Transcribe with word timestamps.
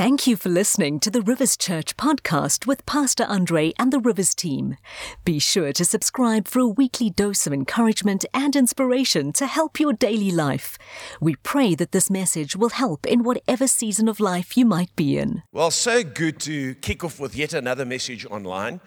Thank 0.00 0.26
you 0.26 0.34
for 0.34 0.48
listening 0.48 0.98
to 1.00 1.10
the 1.10 1.20
Rivers 1.20 1.58
Church 1.58 1.94
podcast 1.98 2.66
with 2.66 2.86
Pastor 2.86 3.24
Andre 3.24 3.74
and 3.78 3.92
the 3.92 4.00
Rivers 4.00 4.34
team. 4.34 4.78
Be 5.26 5.38
sure 5.38 5.74
to 5.74 5.84
subscribe 5.84 6.48
for 6.48 6.60
a 6.60 6.66
weekly 6.66 7.10
dose 7.10 7.46
of 7.46 7.52
encouragement 7.52 8.24
and 8.32 8.56
inspiration 8.56 9.30
to 9.34 9.46
help 9.46 9.78
your 9.78 9.92
daily 9.92 10.30
life. 10.30 10.78
We 11.20 11.36
pray 11.36 11.74
that 11.74 11.92
this 11.92 12.08
message 12.08 12.56
will 12.56 12.70
help 12.70 13.04
in 13.06 13.24
whatever 13.24 13.66
season 13.66 14.08
of 14.08 14.20
life 14.20 14.56
you 14.56 14.64
might 14.64 14.96
be 14.96 15.18
in. 15.18 15.42
Well, 15.52 15.70
so 15.70 16.02
good 16.02 16.40
to 16.40 16.76
kick 16.76 17.04
off 17.04 17.20
with 17.20 17.36
yet 17.36 17.52
another 17.52 17.84
message 17.84 18.24
online. 18.24 18.80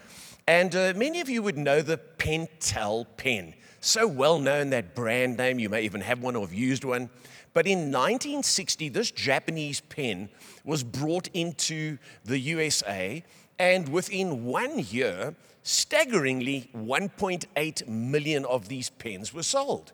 And 0.48 0.76
uh, 0.76 0.94
many 0.96 1.22
of 1.22 1.30
you 1.30 1.44
would 1.44 1.60
know 1.60 1.84
the 1.84 2.00
Pentel 2.18 3.06
pen. 3.18 3.54
So 3.82 4.08
well 4.08 4.40
known 4.40 4.72
that 4.72 4.96
brand 4.96 5.38
name, 5.38 5.60
you 5.60 5.70
may 5.70 5.84
even 5.84 6.02
have 6.02 6.24
one 6.24 6.36
or 6.36 6.48
have 6.48 6.56
used 6.56 6.84
one. 6.84 7.12
But 7.54 7.68
in 7.68 7.92
1960, 7.92 8.90
this 8.90 9.12
Japanese 9.12 9.80
pen 9.82 10.30
was 10.64 10.84
brought 10.84 11.30
into 11.34 11.98
the 12.26 12.40
USA, 12.40 13.24
and 13.60 13.90
within 13.90 14.46
one 14.46 14.80
year, 14.80 15.36
staggeringly, 15.62 16.70
1.8 16.76 17.88
million 17.88 18.46
of 18.46 18.68
these 18.70 18.90
pens 18.90 19.34
were 19.34 19.44
sold. 19.44 19.94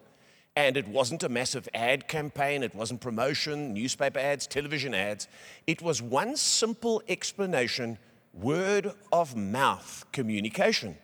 And 0.55 0.77
it 0.77 0.87
wasn't 0.87 1.23
a 1.23 1.29
massive 1.29 1.69
ad 1.73 2.07
campaign, 2.07 2.63
it 2.63 2.73
wasn't 2.73 3.01
promotion, 3.01 3.73
newspaper 3.73 4.19
ads, 4.19 4.47
television 4.47 4.93
ads. 4.93 5.27
It 5.67 5.81
was 5.81 6.01
one 6.01 6.35
simple 6.37 7.03
explanation 7.07 7.97
word 8.33 8.91
of 9.11 9.35
mouth 9.35 10.05
communication. 10.11 10.97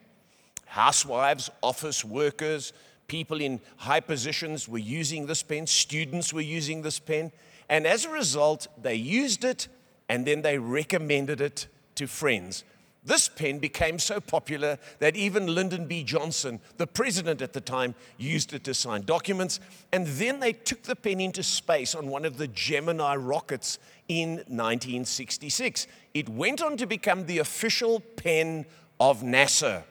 Housewives, 0.66 1.50
office 1.62 2.04
workers, 2.04 2.74
people 3.08 3.42
in 3.42 3.60
high 3.78 4.00
positions 4.00 4.68
were 4.68 4.78
using 4.78 5.26
this 5.26 5.44
pen, 5.44 5.68
students 5.68 6.34
were 6.34 6.42
using 6.42 6.82
this 6.82 7.00
pen, 7.00 7.32
and 7.70 7.86
as 7.88 8.06
a 8.06 8.10
result, 8.10 8.68
they 8.82 8.96
used 8.96 9.44
it 9.44 9.68
and 10.08 10.26
then 10.26 10.42
they 10.42 10.58
recommended 10.58 11.42
it 11.42 11.68
to 11.96 12.08
friends. 12.08 12.64
This 13.06 13.30
pen 13.30 13.60
became 13.60 14.00
so 14.00 14.20
popular 14.20 14.80
that 14.98 15.16
even 15.16 15.54
Lyndon 15.54 15.86
B. 15.86 16.04
Johnson, 16.04 16.60
the 16.78 16.88
president 16.88 17.40
at 17.44 17.54
the 17.54 17.62
time, 17.62 17.94
used 18.18 18.52
it 18.52 18.64
to 18.64 18.74
sign 18.74 19.04
documents. 19.04 19.60
And 19.92 20.08
then 20.08 20.40
they 20.40 20.54
took 20.54 20.82
the 20.82 20.96
pen 20.96 21.22
into 21.22 21.44
space 21.44 21.94
on 21.94 22.08
one 22.08 22.26
of 22.26 22.38
the 22.38 22.48
Gemini 22.48 23.16
rockets 23.16 23.78
in 24.08 24.38
1966. 24.48 25.86
It 26.16 26.28
went 26.30 26.64
on 26.64 26.78
to 26.78 26.88
become 26.88 27.28
the 27.28 27.38
official 27.38 28.00
pen 28.00 28.66
of 29.00 29.22
NASA. 29.22 29.84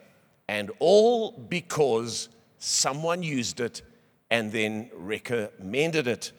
And 0.49 0.73
all 0.81 1.31
because 1.31 2.29
someone 2.65 3.23
used 3.23 3.61
it 3.61 3.83
and 4.31 4.51
then 4.51 4.91
recommended 4.95 6.09
it. 6.09 6.33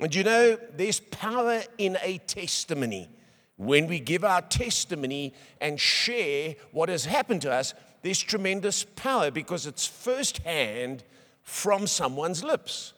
And 0.00 0.14
you 0.14 0.24
know, 0.24 0.58
there's 0.76 1.00
power 1.00 1.62
in 1.78 1.96
a 2.02 2.18
testimony. 2.18 3.08
When 3.56 3.86
we 3.86 4.00
give 4.00 4.24
our 4.24 4.42
testimony 4.42 5.34
and 5.60 5.80
share 5.80 6.56
what 6.72 6.88
has 6.88 7.04
happened 7.04 7.42
to 7.42 7.52
us, 7.52 7.74
there's 8.02 8.20
tremendous 8.20 8.84
power 8.84 9.30
because 9.30 9.66
it's 9.66 9.86
firsthand 9.86 11.04
from 11.42 11.86
someone's 11.86 12.44
lips. 12.44 12.92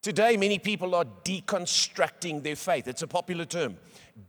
Today, 0.00 0.36
many 0.36 0.58
people 0.58 0.94
are 0.94 1.04
deconstructing 1.24 2.42
their 2.42 2.56
faith. 2.56 2.88
It's 2.88 3.02
a 3.02 3.06
popular 3.06 3.44
term 3.44 3.76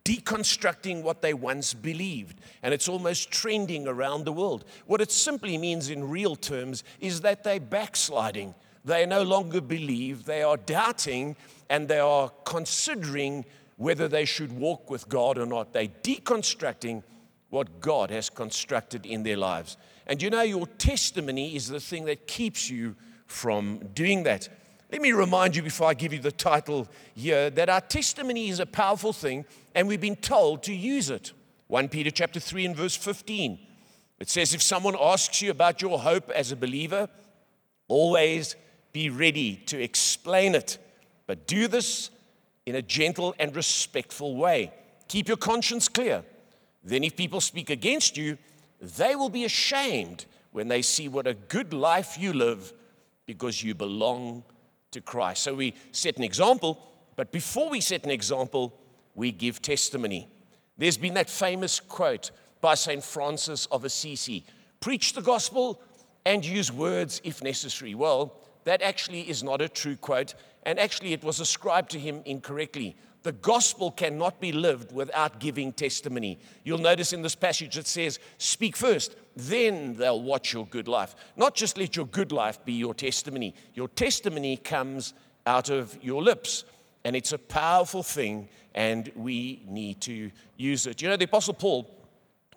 deconstructing 0.06 1.03
what 1.03 1.22
they 1.22 1.34
once 1.34 1.73
believed. 1.73 2.39
And 2.62 2.73
it's 2.73 2.89
almost 2.89 3.31
trending 3.31 3.88
around 3.88 4.26
the 4.26 4.34
world. 4.34 4.66
What 4.86 5.02
it 5.02 5.12
simply 5.12 5.58
means 5.58 5.89
in 5.89 6.09
real 6.09 6.36
terms 6.36 6.84
is 7.00 7.22
that 7.22 7.44
they're 7.44 7.59
backsliding. 7.59 8.56
They 8.86 9.06
no 9.06 9.23
longer 9.23 9.61
believe, 9.61 10.26
they 10.26 10.44
are 10.44 10.58
doubting, 10.58 11.36
and 11.70 11.88
they 11.88 12.00
are 12.00 12.31
considering 12.44 13.45
whether 13.78 14.08
they 14.08 14.26
should 14.26 14.52
walk 14.52 14.89
with 14.89 15.08
God 15.08 15.38
or 15.38 15.45
not. 15.45 15.73
They're 15.73 15.88
deconstructing 15.88 17.04
what 17.50 17.80
God 17.80 18.09
has 18.11 18.30
constructed 18.30 19.06
in 19.06 19.23
their 19.23 19.38
lives. 19.38 19.78
And 20.06 20.22
you 20.22 20.30
know, 20.30 20.42
your 20.42 20.67
testimony 20.67 21.56
is 21.56 21.70
the 21.70 21.80
thing 21.80 22.06
that 22.06 22.28
keeps 22.28 22.70
you 22.70 22.95
from 23.26 23.80
doing 23.94 24.23
that. 24.23 24.50
Let 24.92 25.02
me 25.02 25.11
remind 25.11 25.55
you 25.55 25.64
before 25.64 25.88
I 25.88 25.94
give 25.94 26.14
you 26.14 26.20
the 26.20 26.32
title 26.32 26.88
here 27.15 27.50
that 27.52 27.70
our 27.70 27.82
testimony 27.82 28.50
is 28.50 28.60
a 28.60 28.65
powerful 28.65 29.14
thing 29.14 29.45
and 29.76 29.88
we've 29.88 30.02
been 30.02 30.16
told 30.16 30.64
to 30.64 30.73
use 30.73 31.10
it. 31.10 31.34
1 31.67 31.89
Peter 31.89 32.11
chapter 32.11 32.39
3 32.39 32.66
and 32.66 32.76
verse 32.76 32.95
15. 32.95 33.60
It 34.20 34.30
says 34.30 34.54
if 34.54 34.61
someone 34.61 34.95
asks 35.00 35.42
you 35.42 35.52
about 35.52 35.82
your 35.82 36.00
hope 36.00 36.30
as 36.30 36.52
a 36.52 36.56
believer, 36.56 37.10
always 37.88 38.56
be 38.92 39.10
ready 39.10 39.56
to 39.56 39.82
explain 39.82 40.56
it, 40.56 40.78
but 41.26 41.48
do 41.48 41.67
this 41.67 42.10
in 42.66 42.76
a 42.76 42.82
gentle 42.82 43.36
and 43.39 43.56
respectful 43.56 44.36
way. 44.36 44.72
Keep 45.08 45.28
your 45.28 45.38
conscience 45.38 45.88
clear. 45.88 46.23
Then 46.83 47.04
if 47.04 47.16
people 47.16 47.42
speak 47.42 47.70
against 47.70 48.17
you, 48.17 48.38
they 48.80 49.16
will 49.16 49.30
be 49.30 49.45
ashamed 49.45 50.26
when 50.52 50.67
they 50.67 50.82
see 50.82 51.08
what 51.08 51.28
a 51.28 51.33
good 51.33 51.73
life 51.73 52.17
you 52.17 52.33
live 52.33 52.73
because 53.26 53.64
you 53.64 53.73
belong 53.73 54.44
to 54.92 55.02
Christ. 55.02 55.44
So 55.44 55.56
we 55.56 55.73
set 55.92 56.17
an 56.17 56.23
example, 56.23 56.80
but 57.16 57.32
before 57.32 57.70
we 57.70 57.82
set 57.82 58.04
an 58.04 58.12
example, 58.12 58.73
we 59.16 59.32
give 59.32 59.62
testimony. 59.62 60.28
There's 60.78 60.98
been 60.98 61.14
that 61.16 61.30
famous 61.30 61.80
quote 61.80 62.32
by 62.62 62.76
St. 62.76 63.04
Francis 63.04 63.66
of 63.68 63.86
Assisi 63.86 64.46
preach 64.80 65.14
the 65.14 65.22
gospel 65.22 65.82
and 66.26 66.46
use 66.46 66.72
words 66.72 67.22
if 67.24 67.42
necessary. 67.42 67.96
Well, 67.96 68.36
that 68.66 68.82
actually 68.82 69.30
is 69.30 69.44
not 69.44 69.62
a 69.62 69.70
true 69.70 69.96
quote, 69.96 70.34
and 70.64 70.80
actually 70.80 71.14
it 71.14 71.24
was 71.24 71.40
ascribed 71.40 71.92
to 71.92 72.00
him 72.00 72.22
incorrectly. 72.26 72.96
The 73.24 73.32
gospel 73.32 73.92
cannot 73.92 74.42
be 74.42 74.52
lived 74.52 74.92
without 74.94 75.40
giving 75.40 75.72
testimony. 75.72 76.38
You'll 76.66 76.80
notice 76.80 77.14
in 77.14 77.22
this 77.22 77.36
passage 77.36 77.78
it 77.78 77.88
says, 77.88 78.20
Speak 78.38 78.76
first, 78.76 79.16
then 79.38 79.95
they'll 79.95 80.22
watch 80.22 80.52
your 80.52 80.66
good 80.66 80.90
life. 80.90 81.16
Not 81.38 81.56
just 81.56 81.78
let 81.78 81.95
your 81.95 82.06
good 82.06 82.34
life 82.34 82.64
be 82.66 82.74
your 82.74 82.94
testimony. 82.94 83.56
Your 83.74 83.88
testimony 83.88 84.58
comes 84.58 85.14
out 85.45 85.70
of 85.70 85.98
your 86.02 86.22
lips, 86.22 86.66
and 87.06 87.16
it's 87.16 87.32
a 87.32 87.38
powerful 87.38 88.04
thing, 88.04 88.50
and 88.76 89.11
we 89.16 89.61
need 89.67 90.02
to 90.02 90.32
use 90.58 90.88
it. 90.88 91.02
You 91.02 91.10
know, 91.10 91.17
the 91.17 91.26
Apostle 91.26 91.54
Paul 91.54 91.89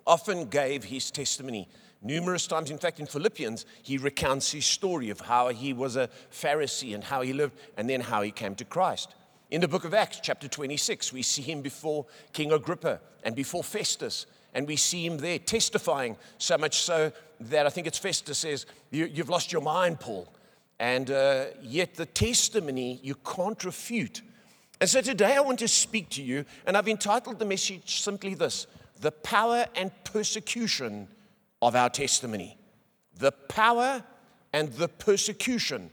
often 0.05 0.45
gave 0.45 0.85
his 0.85 1.11
testimony. 1.11 1.67
Numerous 2.01 2.47
times, 2.47 2.71
in 2.71 2.77
fact, 2.77 2.99
in 2.99 3.05
Philippians, 3.05 3.65
he 3.83 3.97
recounts 3.97 4.51
his 4.51 4.65
story 4.65 5.09
of 5.09 5.19
how 5.19 5.49
he 5.49 5.73
was 5.73 5.95
a 5.95 6.09
Pharisee 6.31 6.93
and 6.93 7.03
how 7.03 7.21
he 7.21 7.33
lived, 7.33 7.57
and 7.75 7.89
then 7.89 8.01
how 8.01 8.21
he 8.21 8.31
came 8.31 8.55
to 8.55 8.65
Christ. 8.65 9.13
In 9.49 9.61
the 9.61 9.67
book 9.67 9.85
of 9.85 9.93
Acts, 9.93 10.19
chapter 10.21 10.47
26, 10.47 11.13
we 11.13 11.21
see 11.21 11.41
him 11.41 11.61
before 11.61 12.05
King 12.33 12.51
Agrippa 12.51 12.99
and 13.23 13.35
before 13.35 13.63
Festus, 13.63 14.25
and 14.53 14.67
we 14.67 14.75
see 14.75 15.05
him 15.05 15.17
there 15.17 15.39
testifying, 15.39 16.17
so 16.37 16.57
much 16.57 16.81
so 16.81 17.11
that 17.39 17.65
I 17.65 17.69
think 17.69 17.87
it's 17.87 17.99
Festus 17.99 18.39
says, 18.39 18.65
you, 18.91 19.07
have 19.07 19.29
lost 19.29 19.51
your 19.51 19.61
mind, 19.61 19.99
Paul. 19.99 20.27
And 20.79 21.09
uh, 21.09 21.45
yet 21.61 21.95
the 21.95 22.05
testimony 22.05 22.99
you 23.03 23.15
can't 23.15 23.63
refute. 23.63 24.21
And 24.79 24.89
so 24.89 25.01
today 25.01 25.35
I 25.35 25.39
want 25.39 25.59
to 25.59 25.67
speak 25.67 26.09
to 26.11 26.21
you, 26.21 26.45
and 26.65 26.77
I've 26.77 26.87
entitled 26.87 27.39
the 27.39 27.45
message 27.45 28.01
simply 28.01 28.35
this 28.35 28.67
The 29.01 29.11
Power 29.11 29.65
and 29.75 29.91
Persecution 30.03 31.07
of 31.61 31.75
Our 31.75 31.89
Testimony. 31.89 32.57
The 33.17 33.31
power 33.31 34.03
and 34.53 34.71
the 34.73 34.87
persecution 34.87 35.89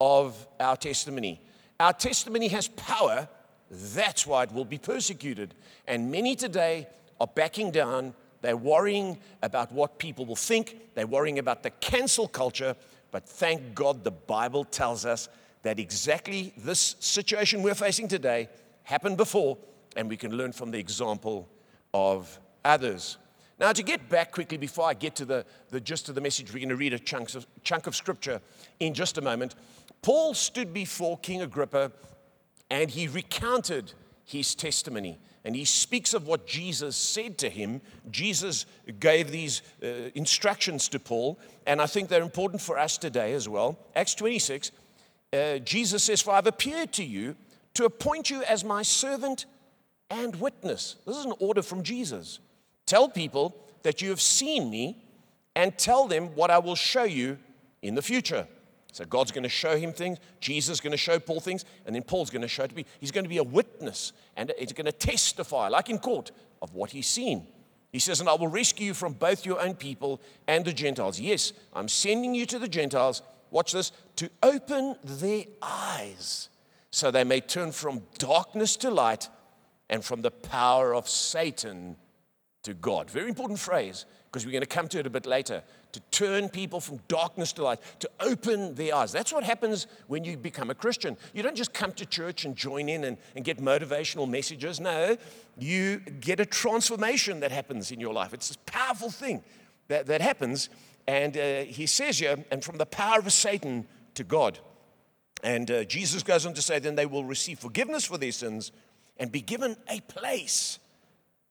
of 0.00 0.46
our 0.60 0.76
testimony. 0.76 1.40
Our 1.80 1.92
testimony 1.92 2.48
has 2.48 2.68
power, 2.68 3.28
that's 3.70 4.26
why 4.26 4.44
it 4.44 4.52
will 4.52 4.64
be 4.64 4.78
persecuted. 4.78 5.54
And 5.86 6.10
many 6.10 6.36
today 6.36 6.88
are 7.20 7.26
backing 7.26 7.70
down. 7.70 8.14
They're 8.42 8.56
worrying 8.56 9.18
about 9.42 9.72
what 9.72 9.98
people 9.98 10.24
will 10.24 10.36
think. 10.36 10.76
They're 10.94 11.06
worrying 11.06 11.38
about 11.38 11.62
the 11.62 11.70
cancel 11.70 12.28
culture. 12.28 12.76
But 13.10 13.28
thank 13.28 13.74
God 13.74 14.04
the 14.04 14.10
Bible 14.10 14.64
tells 14.64 15.04
us 15.04 15.28
that 15.62 15.78
exactly 15.78 16.52
this 16.56 16.96
situation 17.00 17.62
we're 17.62 17.74
facing 17.74 18.08
today 18.08 18.48
happened 18.84 19.16
before, 19.16 19.58
and 19.96 20.08
we 20.08 20.16
can 20.16 20.32
learn 20.32 20.52
from 20.52 20.70
the 20.70 20.78
example 20.78 21.48
of 21.92 22.38
others. 22.64 23.18
Now, 23.58 23.72
to 23.72 23.82
get 23.82 24.08
back 24.10 24.32
quickly 24.32 24.58
before 24.58 24.86
I 24.86 24.94
get 24.94 25.16
to 25.16 25.24
the, 25.24 25.46
the 25.70 25.80
gist 25.80 26.08
of 26.08 26.14
the 26.14 26.20
message, 26.20 26.52
we're 26.52 26.60
going 26.60 26.68
to 26.68 26.76
read 26.76 26.92
a 26.92 26.98
chunk 26.98 27.34
of, 27.34 27.46
chunk 27.62 27.86
of 27.86 27.96
scripture 27.96 28.40
in 28.80 28.92
just 28.92 29.16
a 29.16 29.22
moment. 29.22 29.54
Paul 30.02 30.34
stood 30.34 30.74
before 30.74 31.18
King 31.18 31.42
Agrippa 31.42 31.90
and 32.70 32.90
he 32.90 33.08
recounted 33.08 33.92
his 34.24 34.54
testimony. 34.54 35.18
And 35.44 35.54
he 35.54 35.64
speaks 35.64 36.12
of 36.12 36.26
what 36.26 36.46
Jesus 36.46 36.96
said 36.96 37.38
to 37.38 37.48
him. 37.48 37.80
Jesus 38.10 38.66
gave 38.98 39.30
these 39.30 39.62
uh, 39.82 40.10
instructions 40.16 40.88
to 40.88 40.98
Paul, 40.98 41.38
and 41.66 41.80
I 41.80 41.86
think 41.86 42.08
they're 42.08 42.22
important 42.22 42.60
for 42.60 42.76
us 42.76 42.98
today 42.98 43.32
as 43.32 43.48
well. 43.48 43.78
Acts 43.94 44.16
26, 44.16 44.72
uh, 45.32 45.58
Jesus 45.58 46.04
says, 46.04 46.22
For 46.22 46.32
I've 46.32 46.46
appeared 46.46 46.92
to 46.94 47.04
you 47.04 47.36
to 47.74 47.84
appoint 47.84 48.30
you 48.30 48.42
as 48.44 48.64
my 48.64 48.82
servant 48.82 49.46
and 50.10 50.36
witness. 50.36 50.96
This 51.06 51.16
is 51.16 51.24
an 51.24 51.34
order 51.40 51.62
from 51.62 51.82
Jesus. 51.82 52.38
Tell 52.86 53.08
people 53.08 53.56
that 53.82 54.00
you 54.00 54.10
have 54.10 54.20
seen 54.20 54.70
me 54.70 55.02
and 55.54 55.76
tell 55.76 56.06
them 56.06 56.34
what 56.34 56.50
I 56.50 56.58
will 56.58 56.74
show 56.74 57.04
you 57.04 57.38
in 57.82 57.94
the 57.94 58.02
future. 58.02 58.46
So 58.92 59.04
God's 59.04 59.30
going 59.30 59.42
to 59.42 59.50
show 59.50 59.76
him 59.76 59.92
things, 59.92 60.18
Jesus 60.40 60.76
is 60.76 60.80
going 60.80 60.92
to 60.92 60.96
show 60.96 61.18
Paul 61.18 61.40
things, 61.40 61.66
and 61.84 61.94
then 61.94 62.02
Paul's 62.02 62.30
going 62.30 62.42
to 62.42 62.48
show 62.48 62.64
it 62.64 62.68
to 62.68 62.74
be. 62.74 62.86
He's 62.98 63.10
going 63.10 63.24
to 63.24 63.28
be 63.28 63.36
a 63.36 63.44
witness 63.44 64.12
and 64.36 64.52
he's 64.58 64.72
going 64.72 64.86
to 64.86 64.92
testify, 64.92 65.68
like 65.68 65.90
in 65.90 65.98
court, 65.98 66.30
of 66.62 66.72
what 66.74 66.90
he's 66.90 67.06
seen. 67.06 67.46
He 67.92 67.98
says, 67.98 68.20
And 68.20 68.28
I 68.28 68.34
will 68.34 68.48
rescue 68.48 68.86
you 68.86 68.94
from 68.94 69.12
both 69.12 69.44
your 69.44 69.60
own 69.60 69.74
people 69.74 70.20
and 70.46 70.64
the 70.64 70.72
Gentiles. 70.72 71.20
Yes, 71.20 71.52
I'm 71.74 71.88
sending 71.88 72.34
you 72.34 72.46
to 72.46 72.58
the 72.58 72.68
Gentiles, 72.68 73.22
watch 73.50 73.72
this, 73.72 73.92
to 74.16 74.30
open 74.42 74.96
their 75.04 75.44
eyes 75.62 76.48
so 76.90 77.10
they 77.10 77.24
may 77.24 77.40
turn 77.40 77.72
from 77.72 78.02
darkness 78.18 78.76
to 78.76 78.90
light 78.90 79.28
and 79.88 80.04
from 80.04 80.22
the 80.22 80.30
power 80.30 80.94
of 80.94 81.08
Satan 81.08 81.96
to 82.62 82.74
God. 82.74 83.10
Very 83.10 83.28
important 83.28 83.58
phrase 83.58 84.06
because 84.26 84.44
we're 84.44 84.52
going 84.52 84.60
to 84.60 84.66
come 84.66 84.88
to 84.88 84.98
it 84.98 85.06
a 85.06 85.10
bit 85.10 85.24
later. 85.24 85.62
To 85.92 86.00
turn 86.10 86.50
people 86.50 86.80
from 86.80 87.00
darkness 87.08 87.54
to 87.54 87.62
light, 87.62 87.78
to 88.00 88.10
open 88.20 88.74
their 88.74 88.94
eyes. 88.94 89.12
That's 89.12 89.32
what 89.32 89.44
happens 89.44 89.86
when 90.08 90.24
you 90.24 90.36
become 90.36 90.68
a 90.68 90.74
Christian. 90.74 91.16
You 91.32 91.42
don't 91.42 91.56
just 91.56 91.72
come 91.72 91.92
to 91.92 92.04
church 92.04 92.44
and 92.44 92.54
join 92.54 92.88
in 92.88 93.04
and, 93.04 93.16
and 93.34 93.44
get 93.44 93.58
motivational 93.58 94.28
messages. 94.28 94.78
No, 94.78 95.16
you 95.58 96.00
get 96.20 96.38
a 96.38 96.44
transformation 96.44 97.40
that 97.40 97.50
happens 97.50 97.92
in 97.92 98.00
your 98.00 98.12
life. 98.12 98.34
It's 98.34 98.48
this 98.48 98.58
powerful 98.66 99.10
thing 99.10 99.42
that, 99.88 100.06
that 100.06 100.20
happens. 100.20 100.68
And 101.06 101.36
uh, 101.36 101.60
he 101.62 101.86
says 101.86 102.18
here, 102.18 102.44
and 102.50 102.64
from 102.64 102.78
the 102.78 102.86
power 102.86 103.18
of 103.18 103.32
Satan 103.32 103.86
to 104.14 104.24
God. 104.24 104.58
And 105.42 105.70
uh, 105.70 105.84
Jesus 105.84 106.22
goes 106.22 106.46
on 106.46 106.54
to 106.54 106.62
say, 106.62 106.78
then 106.78 106.96
they 106.96 107.06
will 107.06 107.24
receive 107.24 107.58
forgiveness 107.58 108.04
for 108.04 108.18
their 108.18 108.32
sins 108.32 108.72
and 109.18 109.30
be 109.30 109.40
given 109.40 109.76
a 109.88 110.00
place 110.00 110.78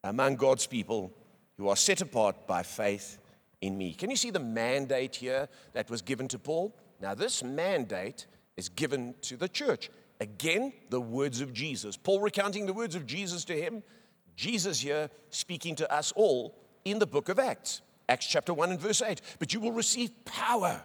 among 0.03 0.35
God's 0.35 0.67
people 0.67 1.13
who 1.57 1.69
are 1.69 1.75
set 1.75 2.01
apart 2.01 2.47
by 2.47 2.63
faith 2.63 3.17
in 3.61 3.77
me. 3.77 3.93
Can 3.93 4.09
you 4.09 4.15
see 4.15 4.31
the 4.31 4.39
mandate 4.39 5.15
here 5.15 5.47
that 5.73 5.89
was 5.89 6.01
given 6.01 6.27
to 6.29 6.39
Paul? 6.39 6.75
Now, 7.01 7.15
this 7.15 7.43
mandate 7.43 8.25
is 8.57 8.69
given 8.69 9.15
to 9.21 9.37
the 9.37 9.47
church. 9.47 9.89
Again, 10.19 10.73
the 10.89 11.01
words 11.01 11.41
of 11.41 11.53
Jesus. 11.53 11.97
Paul 11.97 12.21
recounting 12.21 12.65
the 12.65 12.73
words 12.73 12.95
of 12.95 13.05
Jesus 13.05 13.45
to 13.45 13.53
him, 13.53 13.83
Jesus 14.35 14.81
here 14.81 15.09
speaking 15.29 15.75
to 15.75 15.91
us 15.93 16.11
all 16.15 16.55
in 16.83 16.99
the 16.99 17.07
book 17.07 17.29
of 17.29 17.39
Acts. 17.39 17.81
Acts 18.07 18.27
chapter 18.27 18.53
1 18.53 18.71
and 18.71 18.79
verse 18.79 19.01
8. 19.01 19.21
But 19.39 19.53
you 19.53 19.59
will 19.59 19.71
receive 19.71 20.11
power 20.25 20.81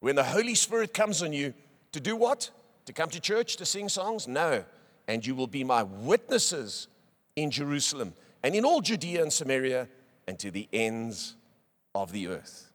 when 0.00 0.16
the 0.16 0.24
Holy 0.24 0.54
Spirit 0.54 0.94
comes 0.94 1.22
on 1.22 1.32
you 1.32 1.54
to 1.92 2.00
do 2.00 2.16
what? 2.16 2.50
To 2.86 2.92
come 2.92 3.10
to 3.10 3.20
church, 3.20 3.56
to 3.56 3.66
sing 3.66 3.88
songs? 3.88 4.26
No. 4.26 4.64
And 5.06 5.26
you 5.26 5.34
will 5.34 5.46
be 5.46 5.64
my 5.64 5.82
witnesses 5.82 6.88
in 7.36 7.50
Jerusalem 7.50 8.14
and 8.42 8.54
in 8.54 8.64
all 8.64 8.80
Judea 8.80 9.22
and 9.22 9.32
Samaria 9.32 9.88
and 10.26 10.38
to 10.38 10.50
the 10.50 10.68
ends 10.72 11.36
of 11.94 12.12
the 12.12 12.28
earth. 12.28 12.70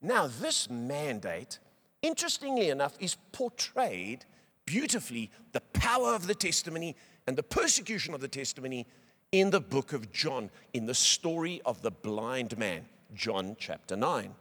Now, 0.00 0.26
this 0.26 0.70
mandate, 0.70 1.58
interestingly 2.02 2.70
enough, 2.70 2.96
is 3.00 3.16
portrayed 3.32 4.24
beautifully 4.64 5.30
the 5.52 5.60
power 5.60 6.14
of 6.14 6.26
the 6.26 6.34
testimony 6.34 6.96
and 7.26 7.36
the 7.36 7.42
persecution 7.42 8.14
of 8.14 8.20
the 8.20 8.28
testimony 8.28 8.86
in 9.32 9.50
the 9.50 9.60
book 9.60 9.92
of 9.92 10.12
John, 10.12 10.50
in 10.72 10.86
the 10.86 10.94
story 10.94 11.60
of 11.66 11.82
the 11.82 11.90
blind 11.90 12.56
man, 12.58 12.86
John 13.14 13.56
chapter 13.58 13.96
9. 13.96 14.34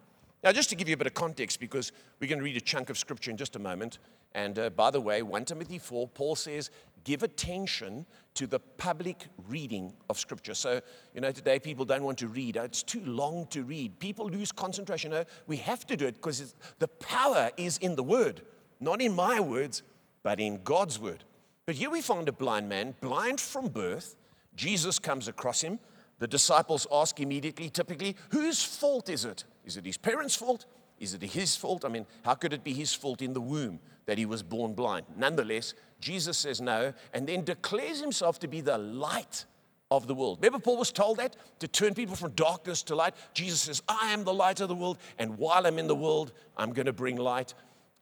Now, 0.43 0.51
just 0.51 0.69
to 0.69 0.75
give 0.75 0.87
you 0.87 0.93
a 0.93 0.97
bit 0.97 1.07
of 1.07 1.13
context, 1.15 1.59
because 1.59 1.91
we're 2.19 2.27
going 2.27 2.39
to 2.39 2.45
read 2.45 2.57
a 2.57 2.61
chunk 2.61 2.89
of 2.89 2.97
scripture 2.97 3.31
in 3.31 3.37
just 3.37 3.55
a 3.55 3.59
moment. 3.59 3.97
And 4.35 4.59
uh, 4.59 4.69
by 4.69 4.91
the 4.91 5.01
way, 5.01 5.23
1 5.23 5.45
Timothy 5.45 5.79
4, 5.79 6.07
Paul 6.09 6.35
says, 6.35 6.69
give 7.03 7.23
attention 7.23 8.05
to 8.33 8.45
the 8.45 8.59
public 8.59 9.27
reading 9.47 9.93
of 10.09 10.19
scripture. 10.19 10.53
So, 10.53 10.81
you 11.13 11.21
know, 11.21 11.31
today 11.31 11.57
people 11.57 11.85
don't 11.85 12.03
want 12.03 12.17
to 12.19 12.27
read. 12.27 12.57
It's 12.57 12.83
too 12.83 13.01
long 13.05 13.47
to 13.47 13.63
read. 13.63 13.97
People 13.99 14.27
lose 14.27 14.51
concentration. 14.51 15.11
No, 15.11 15.23
we 15.47 15.57
have 15.57 15.87
to 15.87 15.95
do 15.95 16.05
it 16.05 16.15
because 16.15 16.53
the 16.79 16.87
power 16.87 17.49
is 17.57 17.77
in 17.77 17.95
the 17.95 18.03
word, 18.03 18.41
not 18.79 19.01
in 19.01 19.15
my 19.15 19.39
words, 19.39 19.83
but 20.21 20.39
in 20.39 20.59
God's 20.63 20.99
word. 20.99 21.23
But 21.65 21.75
here 21.75 21.89
we 21.89 22.01
find 22.01 22.27
a 22.27 22.31
blind 22.31 22.69
man, 22.69 22.93
blind 23.01 23.39
from 23.39 23.69
birth. 23.69 24.15
Jesus 24.55 24.99
comes 24.99 25.27
across 25.27 25.61
him. 25.61 25.79
The 26.19 26.27
disciples 26.27 26.87
ask 26.91 27.19
immediately, 27.19 27.69
typically, 27.69 28.15
whose 28.29 28.63
fault 28.63 29.09
is 29.09 29.25
it? 29.25 29.43
Is 29.65 29.77
it 29.77 29.85
his 29.85 29.97
parents' 29.97 30.35
fault? 30.35 30.65
Is 30.99 31.13
it 31.13 31.21
his 31.21 31.55
fault? 31.55 31.83
I 31.83 31.89
mean, 31.89 32.05
how 32.23 32.35
could 32.35 32.53
it 32.53 32.63
be 32.63 32.73
his 32.73 32.93
fault 32.93 33.21
in 33.21 33.33
the 33.33 33.41
womb 33.41 33.79
that 34.05 34.17
he 34.17 34.25
was 34.25 34.41
born 34.43 34.73
blind? 34.73 35.05
Nonetheless, 35.17 35.73
Jesus 35.99 36.37
says 36.37 36.61
no 36.61 36.93
and 37.13 37.27
then 37.27 37.43
declares 37.43 37.99
himself 37.99 38.39
to 38.39 38.47
be 38.47 38.61
the 38.61 38.77
light 38.77 39.45
of 39.91 40.07
the 40.07 40.15
world. 40.15 40.39
Remember, 40.41 40.59
Paul 40.59 40.77
was 40.77 40.91
told 40.91 41.17
that 41.17 41.35
to 41.59 41.67
turn 41.67 41.93
people 41.93 42.15
from 42.15 42.31
darkness 42.31 42.81
to 42.83 42.95
light. 42.95 43.13
Jesus 43.33 43.61
says, 43.61 43.83
I 43.87 44.13
am 44.13 44.23
the 44.23 44.33
light 44.33 44.59
of 44.59 44.67
the 44.67 44.75
world, 44.75 44.97
and 45.19 45.37
while 45.37 45.65
I'm 45.67 45.77
in 45.77 45.87
the 45.87 45.95
world, 45.95 46.31
I'm 46.57 46.73
going 46.73 46.87
to 46.87 46.93
bring 46.93 47.17
light. 47.17 47.53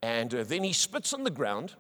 And 0.02 0.34
uh, 0.34 0.44
then 0.44 0.64
he 0.64 0.74
spits 0.74 1.14
on 1.14 1.24
the 1.24 1.32
ground 1.32 1.76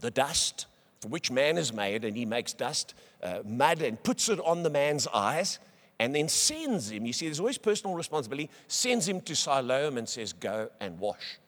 the 0.00 0.10
dust 0.10 0.66
from 1.04 1.10
which 1.10 1.30
man 1.30 1.58
is 1.58 1.70
made, 1.70 2.02
and 2.02 2.16
he 2.16 2.24
makes 2.24 2.54
dust, 2.54 2.94
uh, 3.22 3.40
mud, 3.44 3.82
and 3.82 4.02
puts 4.02 4.30
it 4.30 4.40
on 4.40 4.62
the 4.62 4.70
man's 4.70 5.06
eyes 5.08 5.58
and 5.98 6.14
then 6.14 6.30
sends 6.30 6.90
him. 6.90 7.04
You 7.04 7.12
see, 7.12 7.26
there's 7.26 7.40
always 7.40 7.58
personal 7.58 7.94
responsibility, 7.94 8.48
sends 8.68 9.06
him 9.06 9.20
to 9.20 9.36
Siloam 9.36 9.98
and 9.98 10.08
says, 10.08 10.32
Go 10.32 10.70
and 10.80 10.98
wash. 10.98 11.38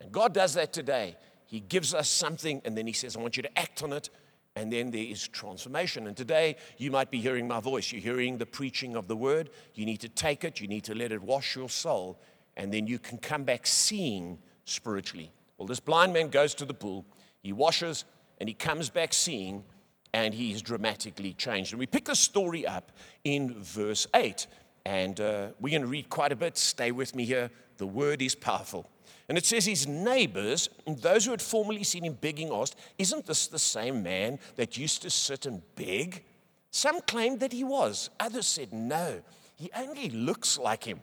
And 0.00 0.10
God 0.10 0.34
does 0.34 0.54
that 0.54 0.72
today. 0.72 1.16
He 1.46 1.60
gives 1.60 1.94
us 1.94 2.08
something 2.08 2.60
and 2.64 2.76
then 2.76 2.88
He 2.88 2.92
says, 2.92 3.16
I 3.16 3.20
want 3.20 3.36
you 3.36 3.44
to 3.44 3.56
act 3.56 3.84
on 3.84 3.92
it. 3.92 4.10
And 4.56 4.72
then 4.72 4.90
there 4.90 5.04
is 5.04 5.28
transformation. 5.28 6.08
And 6.08 6.16
today, 6.16 6.56
you 6.76 6.90
might 6.90 7.12
be 7.12 7.20
hearing 7.20 7.46
my 7.46 7.60
voice. 7.60 7.92
You're 7.92 8.02
hearing 8.02 8.38
the 8.38 8.46
preaching 8.46 8.96
of 8.96 9.06
the 9.06 9.14
word. 9.14 9.50
You 9.74 9.86
need 9.86 10.00
to 10.00 10.08
take 10.08 10.42
it, 10.42 10.60
you 10.60 10.66
need 10.66 10.82
to 10.84 10.94
let 10.96 11.12
it 11.12 11.22
wash 11.22 11.54
your 11.54 11.68
soul, 11.68 12.18
and 12.56 12.74
then 12.74 12.88
you 12.88 12.98
can 12.98 13.18
come 13.18 13.44
back 13.44 13.64
seeing 13.64 14.38
spiritually. 14.64 15.30
Well, 15.56 15.68
this 15.68 15.78
blind 15.78 16.12
man 16.12 16.30
goes 16.30 16.52
to 16.56 16.64
the 16.64 16.74
pool, 16.74 17.04
he 17.40 17.52
washes, 17.52 18.04
and 18.38 18.48
he 18.48 18.54
comes 18.54 18.90
back 18.90 19.12
seeing 19.12 19.64
and 20.12 20.32
he's 20.32 20.62
dramatically 20.62 21.32
changed. 21.34 21.72
And 21.72 21.78
we 21.78 21.86
pick 21.86 22.06
the 22.06 22.16
story 22.16 22.66
up 22.66 22.92
in 23.24 23.54
verse 23.54 24.06
8. 24.14 24.46
And 24.86 25.20
uh, 25.20 25.48
we're 25.60 25.70
going 25.70 25.82
to 25.82 25.88
read 25.88 26.08
quite 26.08 26.32
a 26.32 26.36
bit. 26.36 26.56
Stay 26.56 26.92
with 26.92 27.14
me 27.14 27.24
here. 27.24 27.50
The 27.76 27.86
word 27.86 28.22
is 28.22 28.34
powerful. 28.34 28.88
And 29.28 29.36
it 29.36 29.44
says 29.44 29.66
his 29.66 29.86
neighbors, 29.86 30.70
those 30.86 31.26
who 31.26 31.32
had 31.32 31.42
formerly 31.42 31.84
seen 31.84 32.04
him 32.04 32.14
begging, 32.14 32.50
asked, 32.50 32.76
Isn't 32.96 33.26
this 33.26 33.46
the 33.46 33.58
same 33.58 34.02
man 34.02 34.38
that 34.56 34.78
used 34.78 35.02
to 35.02 35.10
sit 35.10 35.44
and 35.44 35.62
beg? 35.74 36.24
Some 36.70 37.00
claimed 37.02 37.40
that 37.40 37.52
he 37.52 37.64
was. 37.64 38.08
Others 38.18 38.46
said, 38.46 38.72
No, 38.72 39.20
he 39.56 39.70
only 39.76 40.08
looks 40.08 40.58
like 40.58 40.84
him. 40.84 41.00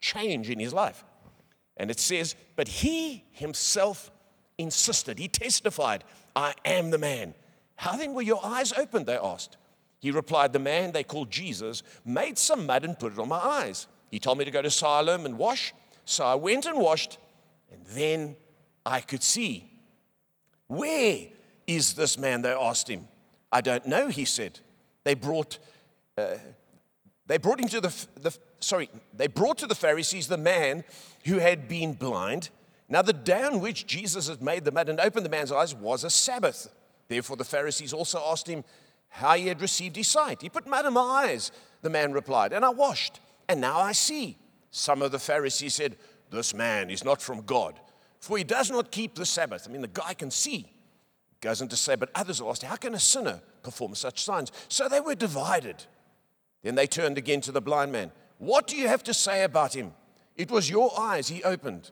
Change 0.00 0.50
in 0.50 0.58
his 0.58 0.74
life. 0.74 1.04
And 1.78 1.90
it 1.90 1.98
says, 1.98 2.34
But 2.56 2.68
he 2.68 3.24
himself 3.32 4.10
insisted, 4.62 5.18
he 5.18 5.28
testified, 5.28 6.04
I 6.34 6.54
am 6.64 6.90
the 6.90 6.98
man. 6.98 7.34
How 7.76 7.96
then 7.96 8.14
were 8.14 8.22
your 8.22 8.44
eyes 8.44 8.72
opened? 8.72 9.06
They 9.06 9.16
asked. 9.16 9.56
He 10.00 10.10
replied, 10.10 10.52
The 10.52 10.58
man 10.58 10.92
they 10.92 11.04
called 11.04 11.30
Jesus 11.30 11.82
made 12.04 12.38
some 12.38 12.66
mud 12.66 12.84
and 12.84 12.98
put 12.98 13.12
it 13.12 13.18
on 13.18 13.28
my 13.28 13.38
eyes. 13.38 13.86
He 14.10 14.18
told 14.18 14.38
me 14.38 14.44
to 14.44 14.50
go 14.50 14.62
to 14.62 14.70
Siloam 14.70 15.26
and 15.26 15.38
wash. 15.38 15.72
So 16.04 16.24
I 16.24 16.34
went 16.34 16.66
and 16.66 16.78
washed, 16.78 17.18
and 17.70 17.80
then 17.86 18.36
I 18.84 19.00
could 19.00 19.22
see. 19.22 19.70
Where 20.66 21.26
is 21.66 21.94
this 21.94 22.18
man? 22.18 22.42
They 22.42 22.50
asked 22.50 22.88
him. 22.88 23.06
I 23.50 23.60
don't 23.60 23.86
know, 23.86 24.08
he 24.08 24.24
said. 24.24 24.58
They 25.04 25.14
brought, 25.14 25.58
uh, 26.16 26.36
they 27.26 27.38
brought 27.38 27.60
him 27.60 27.68
to 27.68 27.80
the, 27.80 28.06
the, 28.20 28.36
sorry, 28.60 28.88
they 29.14 29.26
brought 29.26 29.58
to 29.58 29.66
the 29.66 29.74
Pharisees 29.74 30.28
the 30.28 30.36
man 30.36 30.84
who 31.24 31.38
had 31.38 31.68
been 31.68 31.92
blind. 31.92 32.50
Now, 32.88 33.02
the 33.02 33.12
day 33.12 33.42
on 33.42 33.60
which 33.60 33.86
Jesus 33.86 34.28
had 34.28 34.42
made 34.42 34.64
the 34.64 34.72
mud 34.72 34.88
and 34.88 35.00
opened 35.00 35.24
the 35.24 35.30
man's 35.30 35.52
eyes 35.52 35.74
was 35.74 36.04
a 36.04 36.10
Sabbath. 36.10 36.68
Therefore, 37.08 37.36
the 37.36 37.44
Pharisees 37.44 37.92
also 37.92 38.22
asked 38.26 38.46
him 38.46 38.64
how 39.08 39.34
he 39.34 39.48
had 39.48 39.60
received 39.60 39.96
his 39.96 40.08
sight. 40.08 40.42
He 40.42 40.48
put 40.48 40.66
mud 40.66 40.86
in 40.86 40.94
my 40.94 41.00
eyes, 41.00 41.52
the 41.82 41.90
man 41.90 42.12
replied, 42.12 42.52
and 42.52 42.64
I 42.64 42.70
washed, 42.70 43.20
and 43.48 43.60
now 43.60 43.78
I 43.78 43.92
see. 43.92 44.36
Some 44.70 45.02
of 45.02 45.12
the 45.12 45.18
Pharisees 45.18 45.74
said, 45.74 45.96
This 46.30 46.54
man 46.54 46.88
is 46.88 47.04
not 47.04 47.20
from 47.20 47.42
God, 47.42 47.78
for 48.20 48.38
he 48.38 48.44
does 48.44 48.70
not 48.70 48.90
keep 48.90 49.14
the 49.14 49.26
Sabbath. 49.26 49.66
I 49.68 49.72
mean, 49.72 49.82
the 49.82 49.88
guy 49.88 50.14
can 50.14 50.30
see. 50.30 50.72
Goes 51.42 51.60
on 51.60 51.68
to 51.68 51.76
say, 51.76 51.96
but 51.96 52.10
others 52.14 52.40
asked, 52.40 52.62
How 52.62 52.76
can 52.76 52.94
a 52.94 53.00
sinner 53.00 53.40
perform 53.62 53.94
such 53.94 54.22
signs? 54.22 54.52
So 54.68 54.88
they 54.88 55.00
were 55.00 55.14
divided. 55.14 55.84
Then 56.62 56.76
they 56.76 56.86
turned 56.86 57.18
again 57.18 57.40
to 57.42 57.52
the 57.52 57.60
blind 57.60 57.92
man. 57.92 58.12
What 58.38 58.66
do 58.66 58.76
you 58.76 58.88
have 58.88 59.02
to 59.04 59.14
say 59.14 59.42
about 59.42 59.74
him? 59.74 59.92
It 60.36 60.50
was 60.50 60.70
your 60.70 60.98
eyes 60.98 61.28
he 61.28 61.42
opened. 61.42 61.90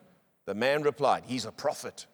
The 0.51 0.55
man 0.55 0.83
replied, 0.83 1.23
He's 1.29 1.45
a 1.45 1.53
prophet. 1.53 2.07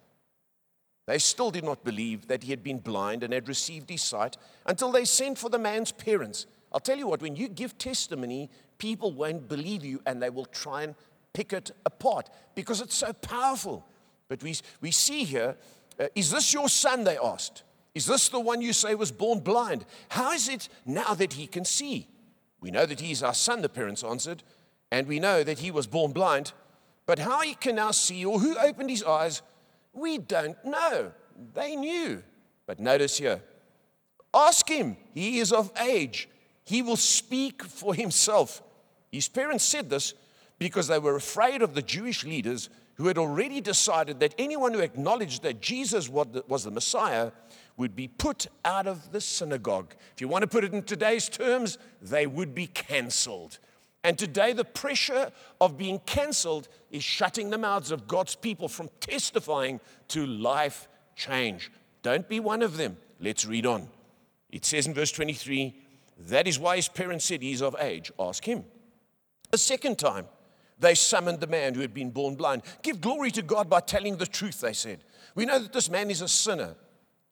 They 1.07 1.19
still 1.19 1.51
did 1.51 1.65
not 1.65 1.85
believe 1.85 2.29
that 2.29 2.43
he 2.43 2.51
had 2.51 2.63
been 2.63 2.81
blind 2.81 3.23
and 3.23 3.33
had 3.33 3.49
received 3.49 3.89
his 3.89 4.03
sight 4.03 4.37
until 4.67 4.93
they 4.93 5.07
sent 5.07 5.39
for 5.39 5.49
the 5.49 5.59
man's 5.59 5.91
parents. 5.91 6.45
I'll 6.71 6.79
tell 6.79 6.99
you 6.99 7.07
what, 7.07 7.23
when 7.23 7.35
you 7.35 7.49
give 7.49 7.79
testimony, 7.79 8.51
people 8.77 9.13
won't 9.13 9.49
believe 9.49 9.87
you 9.87 10.03
and 10.05 10.23
they 10.23 10.29
will 10.29 10.45
try 10.45 10.83
and 10.83 10.95
pick 11.33 11.55
it 11.55 11.71
apart 11.87 12.29
because 12.55 12.83
it's 12.83 12.97
so 12.97 13.15
powerful. 13.15 13.87
But 14.29 14.43
we, 14.43 14.55
we 14.83 14.91
see 14.91 15.25
here, 15.25 15.57
uh, 15.99 16.09
is 16.15 16.31
this 16.31 16.53
your 16.53 16.69
son? 16.69 17.05
They 17.05 17.17
asked. 17.17 17.63
Is 17.95 18.05
this 18.05 18.29
the 18.29 18.39
one 18.39 18.61
you 18.61 18.75
say 18.75 18.95
was 18.95 19.13
born 19.13 19.41
blind? 19.41 19.87
How 20.11 20.33
is 20.33 20.51
it 20.51 20.69
now 20.85 21.15
that 21.15 21.33
he 21.33 21.47
can 21.47 21.65
see? 21.65 22.07
We 22.61 22.71
know 22.71 22.85
that 22.85 23.01
he 23.01 23.13
is 23.13 23.23
our 23.23 23.33
son, 23.33 23.63
the 23.63 23.71
parents 23.71 24.05
answered, 24.05 24.43
and 24.93 25.07
we 25.07 25.21
know 25.21 25.43
that 25.43 25.61
he 25.61 25.71
was 25.71 25.87
born 25.87 26.13
blind. 26.13 26.53
But 27.07 27.21
how 27.21 27.41
he 27.41 27.55
can 27.55 27.77
now 27.77 27.93
see, 27.93 28.25
or 28.25 28.41
who 28.41 28.59
opened 28.59 28.91
his 28.91 29.03
eyes, 29.03 29.43
We 29.93 30.19
don't 30.19 30.63
know. 30.65 31.13
They 31.55 31.77
knew. 31.77 32.23
But 32.67 32.81
notice 32.81 33.17
here 33.17 33.41
ask 34.35 34.69
him. 34.69 34.97
He 35.15 35.39
is 35.39 35.53
of 35.53 35.73
age. 35.81 36.29
He 36.65 36.83
will 36.83 36.97
speak 36.97 37.63
for 37.63 37.95
himself. 37.95 38.63
His 39.11 39.29
parents 39.29 39.65
said 39.65 39.89
this 39.89 40.13
because 40.59 40.89
they 40.89 40.99
were 40.99 41.17
afraid 41.17 41.63
of 41.63 41.75
the 41.75 41.83
Jewish 41.83 42.25
leaders 42.25 42.69
who 42.95 43.07
had 43.07 43.19
already 43.19 43.61
decided 43.61 44.21
that 44.21 44.35
anyone 44.39 44.75
who 44.75 44.81
acknowledged 44.81 45.43
that 45.43 45.61
Jesus 45.61 46.09
was 46.09 46.65
the 46.65 46.71
Messiah 46.71 47.31
would 47.77 47.95
be 47.95 48.09
put 48.09 48.47
out 48.65 48.87
of 48.87 49.13
the 49.13 49.21
synagogue. 49.21 49.95
If 50.15 50.21
you 50.21 50.29
want 50.29 50.43
to 50.43 50.49
put 50.49 50.65
it 50.65 50.73
in 50.73 50.83
today's 50.83 51.29
terms, 51.29 51.79
they 52.01 52.27
would 52.27 52.55
be 52.55 52.67
canceled. 52.67 53.59
And 54.07 54.17
today, 54.17 54.53
the 54.53 54.65
pressure 54.65 55.33
of 55.61 55.77
being 55.77 55.99
canceled 56.07 56.69
is 56.93 57.03
shutting 57.03 57.51
the 57.51 57.59
mouths 57.59 57.91
of 57.91 58.07
God's 58.07 58.37
people 58.37 58.69
from 58.69 58.89
testifying 59.01 59.81
to 60.07 60.25
life 60.25 60.87
change. 61.17 61.73
Don't 62.05 62.29
be 62.29 62.39
one 62.39 62.63
of 62.63 62.77
them. 62.77 62.99
Let's 63.19 63.45
read 63.45 63.67
on. 63.67 63.89
It 64.49 64.65
says 64.65 64.87
in 64.87 64.95
verse 64.95 65.11
23 65.11 65.75
that 66.29 66.47
is 66.47 66.57
why 66.57 66.77
his 66.77 66.87
parents 66.87 67.25
said 67.25 67.43
he's 67.43 67.61
of 67.61 67.75
age. 67.81 68.13
Ask 68.17 68.45
him. 68.45 68.65
A 69.53 69.59
second 69.59 69.99
time, 69.99 70.27
they 70.79 70.95
summoned 70.95 71.41
the 71.41 71.49
man 71.49 71.75
who 71.75 71.81
had 71.81 71.93
been 71.93 72.11
born 72.11 72.37
blind. 72.37 72.63
Give 72.85 73.01
glory 73.01 73.33
to 73.33 73.43
God 73.43 73.69
by 73.69 73.81
telling 73.81 74.19
the 74.19 74.27
truth, 74.27 74.61
they 74.61 74.73
said. 74.73 75.01
We 75.35 75.47
know 75.47 75.59
that 75.59 75.73
this 75.73 75.91
man 75.91 76.13
is 76.13 76.21
a 76.21 76.29
sinner. 76.29 76.77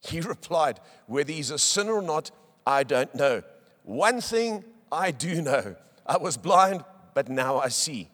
He 0.00 0.20
replied, 0.22 0.80
Whether 1.06 1.34
he's 1.34 1.52
a 1.52 1.58
sinner 1.60 1.92
or 1.92 2.02
not, 2.02 2.32
I 2.66 2.82
don't 2.82 3.14
know. 3.14 3.44
One 3.84 4.20
thing 4.20 4.64
I 4.90 5.12
do 5.12 5.40
know 5.40 5.76
I 6.06 6.16
was 6.18 6.36
blind, 6.36 6.84
but 7.14 7.28
now 7.28 7.58
I 7.58 7.68
see. 7.68 8.10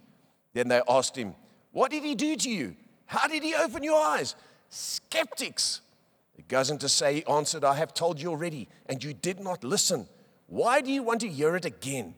Then 0.52 0.68
they 0.68 0.80
asked 0.88 1.16
him, 1.16 1.34
What 1.72 1.90
did 1.90 2.02
he 2.02 2.14
do 2.14 2.36
to 2.36 2.50
you? 2.50 2.76
How 3.06 3.26
did 3.26 3.42
he 3.42 3.54
open 3.54 3.82
your 3.82 4.00
eyes? 4.00 4.36
Skeptics. 4.68 5.80
It 6.36 6.48
goes 6.48 6.70
on 6.70 6.78
to 6.78 6.88
say, 6.88 7.16
He 7.16 7.26
answered, 7.26 7.64
I 7.64 7.74
have 7.74 7.92
told 7.94 8.20
you 8.20 8.30
already, 8.30 8.68
and 8.86 9.02
you 9.02 9.12
did 9.12 9.40
not 9.40 9.64
listen. 9.64 10.08
Why 10.46 10.80
do 10.80 10.90
you 10.90 11.02
want 11.02 11.20
to 11.20 11.28
hear 11.28 11.56
it 11.56 11.64
again? 11.64 12.14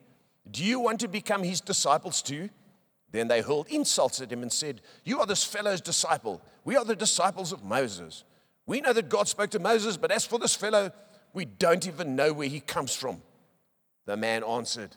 Do 0.50 0.64
you 0.64 0.80
want 0.80 1.00
to 1.00 1.08
become 1.08 1.42
his 1.42 1.60
disciples 1.60 2.22
too? 2.22 2.50
Then 3.10 3.28
they 3.28 3.42
hurled 3.42 3.68
insults 3.68 4.20
at 4.20 4.32
him 4.32 4.42
and 4.42 4.52
said, 4.52 4.80
You 5.04 5.20
are 5.20 5.26
this 5.26 5.44
fellow's 5.44 5.80
disciple. 5.80 6.40
We 6.64 6.76
are 6.76 6.84
the 6.84 6.96
disciples 6.96 7.52
of 7.52 7.62
Moses. 7.62 8.24
We 8.66 8.80
know 8.80 8.92
that 8.92 9.08
God 9.08 9.28
spoke 9.28 9.50
to 9.50 9.58
Moses, 9.58 9.96
but 9.96 10.10
as 10.10 10.24
for 10.24 10.38
this 10.38 10.56
fellow, 10.56 10.90
we 11.34 11.44
don't 11.44 11.86
even 11.86 12.16
know 12.16 12.32
where 12.32 12.48
he 12.48 12.60
comes 12.60 12.94
from. 12.94 13.22
The 14.06 14.16
man 14.16 14.44
answered, 14.44 14.96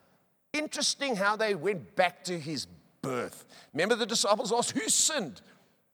Interesting 0.53 1.15
how 1.15 1.35
they 1.35 1.55
went 1.55 1.95
back 1.95 2.23
to 2.25 2.39
his 2.39 2.67
birth. 3.01 3.45
Remember, 3.73 3.95
the 3.95 4.05
disciples 4.05 4.51
asked, 4.51 4.71
Who 4.71 4.87
sinned? 4.89 5.41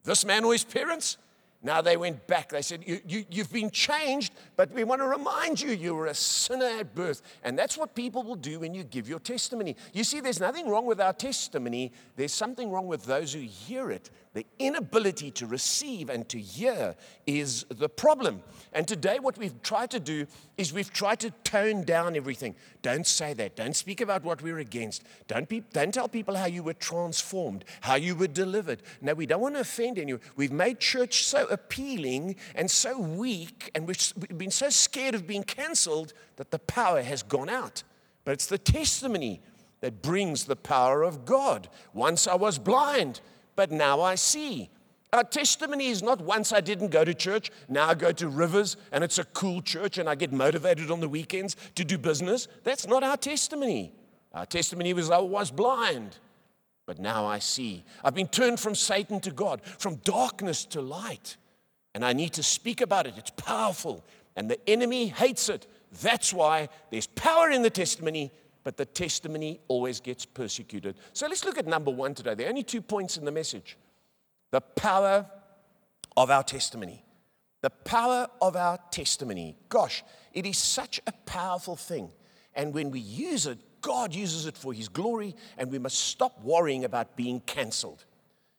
This 0.04 0.26
man 0.26 0.44
or 0.44 0.54
his 0.54 0.64
parents? 0.64 1.18
Now 1.64 1.82
they 1.82 1.98
went 1.98 2.28
back. 2.28 2.50
They 2.50 2.62
said, 2.62 2.84
you, 2.86 3.02
you, 3.08 3.26
You've 3.30 3.52
been 3.52 3.72
changed, 3.72 4.32
but 4.56 4.72
we 4.72 4.84
want 4.84 5.02
to 5.02 5.08
remind 5.08 5.60
you 5.60 5.72
you 5.72 5.96
were 5.96 6.06
a 6.06 6.14
sinner 6.14 6.66
at 6.66 6.94
birth. 6.94 7.22
And 7.44 7.58
that's 7.58 7.78
what 7.78 7.96
people 7.96 8.24
will 8.24 8.36
do 8.36 8.60
when 8.60 8.74
you 8.74 8.84
give 8.84 9.10
your 9.10 9.20
testimony. 9.20 9.76
You 9.92 10.04
see, 10.04 10.20
there's 10.20 10.40
nothing 10.40 10.70
wrong 10.70 10.86
with 10.86 11.02
our 11.02 11.14
testimony, 11.14 11.92
there's 12.16 12.34
something 12.34 12.72
wrong 12.72 12.88
with 12.88 13.06
those 13.06 13.34
who 13.34 13.40
hear 13.40 13.90
it. 13.92 14.12
The 14.38 14.46
inability 14.60 15.32
to 15.32 15.48
receive 15.48 16.12
and 16.12 16.30
to 16.30 16.38
hear 16.38 16.96
is 17.26 17.66
the 17.70 17.90
problem. 17.90 18.44
And 18.72 18.88
today, 18.88 19.18
what 19.18 19.36
we've 19.36 19.60
tried 19.64 19.90
to 19.90 20.00
do 20.00 20.28
is 20.60 20.72
we've 20.72 20.94
tried 20.94 21.22
to 21.22 21.32
tone 21.44 21.82
down 21.82 22.16
everything. 22.16 22.54
Don't 22.84 23.08
say 23.08 23.34
that. 23.34 23.56
Don't 23.56 23.76
speak 23.76 24.00
about 24.00 24.24
what 24.24 24.44
we're 24.44 24.60
against. 24.60 25.02
Don't, 25.28 25.50
be, 25.50 25.62
don't 25.74 25.92
tell 25.92 26.08
people 26.08 26.36
how 26.36 26.46
you 26.46 26.62
were 26.62 26.76
transformed, 26.76 27.66
how 27.82 27.96
you 27.96 28.14
were 28.14 28.28
delivered. 28.28 28.84
No, 29.02 29.16
we 29.16 29.26
don't 29.26 29.42
want 29.42 29.56
to 29.56 29.62
offend 29.62 29.98
anyone. 29.98 30.22
We've 30.36 30.52
made 30.52 30.80
church 30.80 31.24
so 31.24 31.48
appealing 31.48 32.36
and 32.54 32.70
so 32.70 33.00
weak, 33.00 33.72
and 33.74 33.88
we've 33.88 34.38
been 34.38 34.52
so 34.52 34.70
scared 34.70 35.16
of 35.16 35.26
being 35.26 35.46
canceled 35.46 36.14
that 36.36 36.52
the 36.52 36.60
power 36.60 37.02
has 37.02 37.24
gone 37.24 37.50
out. 37.50 37.82
But 38.24 38.34
it's 38.34 38.46
the 38.46 38.60
testimony 38.60 39.42
that 39.82 40.04
brings 40.04 40.46
the 40.46 40.56
power 40.56 41.02
of 41.02 41.26
God. 41.26 41.70
Once 41.92 42.28
I 42.28 42.36
was 42.36 42.60
blind 42.60 43.20
but 43.58 43.72
now 43.72 44.00
I 44.00 44.16
see. 44.16 44.70
Our 45.12 45.24
testimony 45.24 45.88
is 45.88 46.04
not 46.04 46.22
once 46.22 46.54
I 46.54 46.62
didn't 46.62 46.90
go 46.90 47.04
to 47.04 47.14
church, 47.14 47.50
now 47.68 47.90
I 47.90 47.96
go 47.96 48.12
to 48.14 48.30
Rivers 48.30 48.78
and 48.92 49.04
it's 49.04 49.18
a 49.18 49.24
cool 49.26 49.62
church 49.62 49.98
and 49.98 50.08
I 50.08 50.16
get 50.16 50.32
motivated 50.32 50.92
on 50.92 51.00
the 51.00 51.10
weekends 51.10 51.58
to 51.76 51.84
do 51.84 51.98
business. 51.98 52.48
That's 52.64 52.88
not 52.88 53.04
our 53.04 53.18
testimony. 53.18 53.94
Our 54.34 54.46
testimony 54.46 54.94
was 54.94 55.10
I 55.10 55.18
was 55.18 55.50
blind, 55.50 56.18
but 56.86 57.00
now 57.00 57.26
I 57.26 57.40
see. 57.40 57.84
I've 58.04 58.14
been 58.14 58.28
turned 58.28 58.60
from 58.60 58.76
Satan 58.76 59.20
to 59.22 59.32
God, 59.32 59.62
from 59.80 59.96
darkness 60.04 60.64
to 60.66 60.82
light. 60.82 61.38
And 61.96 62.06
I 62.06 62.14
need 62.14 62.34
to 62.34 62.44
speak 62.44 62.82
about 62.82 63.08
it. 63.08 63.16
It's 63.18 63.32
powerful. 63.32 64.06
And 64.36 64.52
the 64.52 64.70
enemy 64.70 65.08
hates 65.08 65.50
it. 65.50 65.66
That's 66.04 66.32
why 66.32 66.70
there's 66.92 67.08
power 67.08 67.50
in 67.50 67.64
the 67.64 67.72
testimony, 67.72 68.32
but 68.68 68.76
the 68.76 68.86
testimony 68.86 69.62
always 69.70 70.02
gets 70.02 70.26
persecuted. 70.26 70.98
So 71.14 71.26
let's 71.26 71.46
look 71.46 71.58
at 71.58 71.66
number 71.66 71.90
one 71.90 72.14
today. 72.14 72.36
There 72.36 72.48
are 72.48 72.50
only 72.50 72.64
two 72.64 72.82
points 72.82 73.16
in 73.16 73.24
the 73.24 73.32
message 73.32 73.78
the 74.52 74.60
power 74.60 75.26
of 76.18 76.30
our 76.30 76.44
testimony. 76.44 77.06
The 77.62 77.70
power 77.70 78.28
of 78.42 78.58
our 78.58 78.78
testimony. 78.92 79.56
Gosh, 79.70 80.04
it 80.34 80.46
is 80.46 80.58
such 80.58 81.00
a 81.08 81.14
powerful 81.26 81.78
thing. 81.78 82.12
And 82.56 82.74
when 82.74 82.92
we 82.92 83.00
use 83.00 83.46
it, 83.46 83.58
God 83.80 84.14
uses 84.14 84.48
it 84.48 84.58
for 84.58 84.74
His 84.74 84.90
glory, 84.90 85.34
and 85.58 85.72
we 85.72 85.80
must 85.80 86.00
stop 86.00 86.44
worrying 86.44 86.84
about 86.84 87.16
being 87.16 87.40
canceled. 87.40 88.04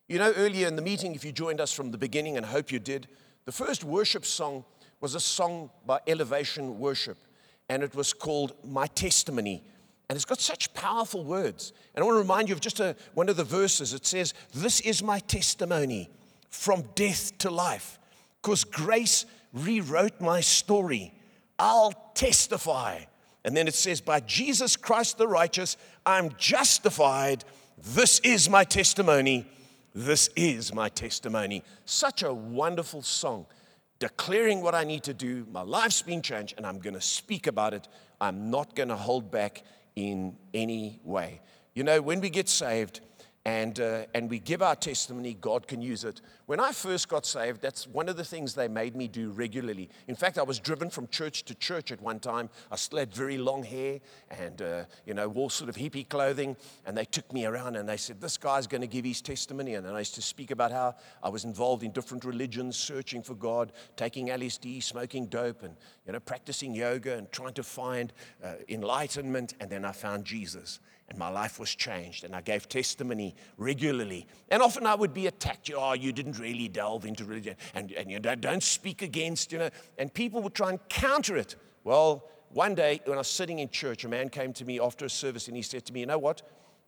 You 0.08 0.20
know, 0.20 0.32
earlier 0.38 0.68
in 0.68 0.76
the 0.76 0.80
meeting, 0.80 1.14
if 1.16 1.22
you 1.22 1.32
joined 1.32 1.60
us 1.60 1.74
from 1.74 1.90
the 1.90 1.98
beginning, 1.98 2.38
and 2.38 2.46
hope 2.46 2.72
you 2.72 2.78
did, 2.78 3.08
the 3.44 3.52
first 3.52 3.84
worship 3.84 4.24
song 4.24 4.64
was 5.02 5.14
a 5.14 5.20
song 5.20 5.68
by 5.84 6.00
Elevation 6.06 6.78
Worship, 6.78 7.18
and 7.68 7.82
it 7.82 7.94
was 7.94 8.14
called 8.14 8.54
My 8.64 8.86
Testimony 8.86 9.64
and 10.08 10.16
it's 10.16 10.24
got 10.24 10.40
such 10.40 10.72
powerful 10.72 11.22
words. 11.22 11.72
And 11.94 12.02
I 12.02 12.06
want 12.06 12.16
to 12.16 12.20
remind 12.20 12.48
you 12.48 12.54
of 12.54 12.60
just 12.60 12.80
a, 12.80 12.96
one 13.14 13.28
of 13.28 13.36
the 13.36 13.44
verses. 13.44 13.92
It 13.92 14.06
says, 14.06 14.32
This 14.54 14.80
is 14.80 15.02
my 15.02 15.18
testimony 15.20 16.08
from 16.50 16.84
death 16.94 17.36
to 17.38 17.50
life, 17.50 17.98
because 18.40 18.64
grace 18.64 19.26
rewrote 19.52 20.20
my 20.20 20.40
story. 20.40 21.12
I'll 21.58 21.92
testify. 22.14 23.00
And 23.44 23.56
then 23.56 23.68
it 23.68 23.74
says, 23.74 24.00
By 24.00 24.20
Jesus 24.20 24.76
Christ 24.76 25.18
the 25.18 25.28
righteous, 25.28 25.76
I'm 26.06 26.30
justified. 26.38 27.44
This 27.94 28.18
is 28.20 28.48
my 28.48 28.64
testimony. 28.64 29.46
This 29.94 30.30
is 30.36 30.72
my 30.72 30.88
testimony. 30.88 31.62
Such 31.84 32.22
a 32.22 32.32
wonderful 32.32 33.02
song 33.02 33.46
declaring 33.98 34.62
what 34.62 34.74
I 34.74 34.84
need 34.84 35.02
to 35.04 35.14
do. 35.14 35.46
My 35.50 35.62
life's 35.62 36.02
been 36.02 36.22
changed, 36.22 36.54
and 36.56 36.66
I'm 36.66 36.78
going 36.78 36.94
to 36.94 37.00
speak 37.00 37.46
about 37.46 37.74
it. 37.74 37.88
I'm 38.20 38.50
not 38.50 38.74
going 38.74 38.88
to 38.88 38.96
hold 38.96 39.30
back 39.30 39.64
in 39.98 40.36
any 40.54 41.00
way. 41.02 41.40
You 41.74 41.82
know, 41.82 42.00
when 42.00 42.20
we 42.20 42.30
get 42.30 42.48
saved, 42.48 43.00
and, 43.48 43.80
uh, 43.80 44.04
and 44.12 44.28
we 44.28 44.40
give 44.40 44.60
our 44.60 44.76
testimony, 44.76 45.32
God 45.32 45.66
can 45.66 45.80
use 45.80 46.04
it. 46.04 46.20
When 46.44 46.60
I 46.60 46.70
first 46.70 47.08
got 47.08 47.24
saved, 47.24 47.62
that's 47.62 47.86
one 47.86 48.10
of 48.10 48.18
the 48.18 48.24
things 48.24 48.52
they 48.52 48.68
made 48.68 48.94
me 48.94 49.08
do 49.08 49.30
regularly. 49.30 49.88
In 50.06 50.16
fact, 50.16 50.36
I 50.36 50.42
was 50.42 50.58
driven 50.58 50.90
from 50.90 51.08
church 51.08 51.46
to 51.46 51.54
church 51.54 51.90
at 51.90 51.98
one 52.02 52.20
time. 52.20 52.50
I 52.70 52.76
still 52.76 52.98
had 52.98 53.10
very 53.10 53.38
long 53.38 53.62
hair 53.62 54.00
and, 54.38 54.60
uh, 54.60 54.84
you 55.06 55.14
know, 55.14 55.30
wore 55.30 55.50
sort 55.50 55.70
of 55.70 55.76
hippie 55.76 56.06
clothing. 56.06 56.58
And 56.84 56.94
they 56.94 57.06
took 57.06 57.32
me 57.32 57.46
around 57.46 57.76
and 57.76 57.88
they 57.88 57.96
said, 57.96 58.20
This 58.20 58.36
guy's 58.36 58.66
going 58.66 58.82
to 58.82 58.86
give 58.86 59.06
his 59.06 59.22
testimony. 59.22 59.76
And 59.76 59.86
I 59.86 60.00
used 60.00 60.16
to 60.16 60.22
speak 60.22 60.50
about 60.50 60.70
how 60.70 60.96
I 61.22 61.30
was 61.30 61.44
involved 61.44 61.82
in 61.82 61.92
different 61.92 62.26
religions, 62.26 62.76
searching 62.76 63.22
for 63.22 63.34
God, 63.34 63.72
taking 63.96 64.28
LSD, 64.28 64.82
smoking 64.82 65.24
dope, 65.24 65.62
and, 65.62 65.74
you 66.06 66.12
know, 66.12 66.20
practicing 66.20 66.74
yoga 66.74 67.16
and 67.16 67.32
trying 67.32 67.54
to 67.54 67.62
find 67.62 68.12
uh, 68.44 68.56
enlightenment. 68.68 69.54
And 69.58 69.70
then 69.70 69.86
I 69.86 69.92
found 69.92 70.26
Jesus 70.26 70.80
and 71.08 71.18
my 71.18 71.28
life 71.28 71.58
was 71.58 71.74
changed 71.74 72.24
and 72.24 72.34
i 72.34 72.40
gave 72.40 72.68
testimony 72.68 73.34
regularly. 73.56 74.26
And 74.50 74.62
often 74.62 74.86
i 74.86 74.94
would 74.94 75.14
be 75.14 75.26
attacked. 75.26 75.70
Oh 75.74 75.92
you 75.92 76.12
didn't 76.12 76.38
really 76.38 76.68
delve 76.68 77.04
into 77.04 77.24
religion 77.24 77.56
and, 77.74 77.92
and 77.92 78.10
you 78.10 78.18
don't, 78.18 78.40
don't 78.40 78.62
speak 78.62 79.02
against 79.02 79.52
you 79.52 79.58
know. 79.58 79.70
And 79.98 80.12
people 80.12 80.42
would 80.42 80.54
try 80.54 80.70
and 80.70 80.88
counter 80.88 81.36
it. 81.36 81.56
Well 81.84 82.28
one 82.50 82.74
day 82.74 83.00
when 83.04 83.16
i 83.16 83.20
was 83.20 83.28
sitting 83.28 83.58
in 83.58 83.68
church 83.68 84.04
a 84.04 84.08
man 84.08 84.28
came 84.28 84.52
to 84.54 84.64
me 84.64 84.80
after 84.80 85.04
a 85.04 85.10
service 85.10 85.48
and 85.48 85.56
he 85.56 85.62
said 85.62 85.84
to 85.86 85.92
me 85.92 86.00
you 86.00 86.06
know 86.06 86.18
what? 86.18 86.42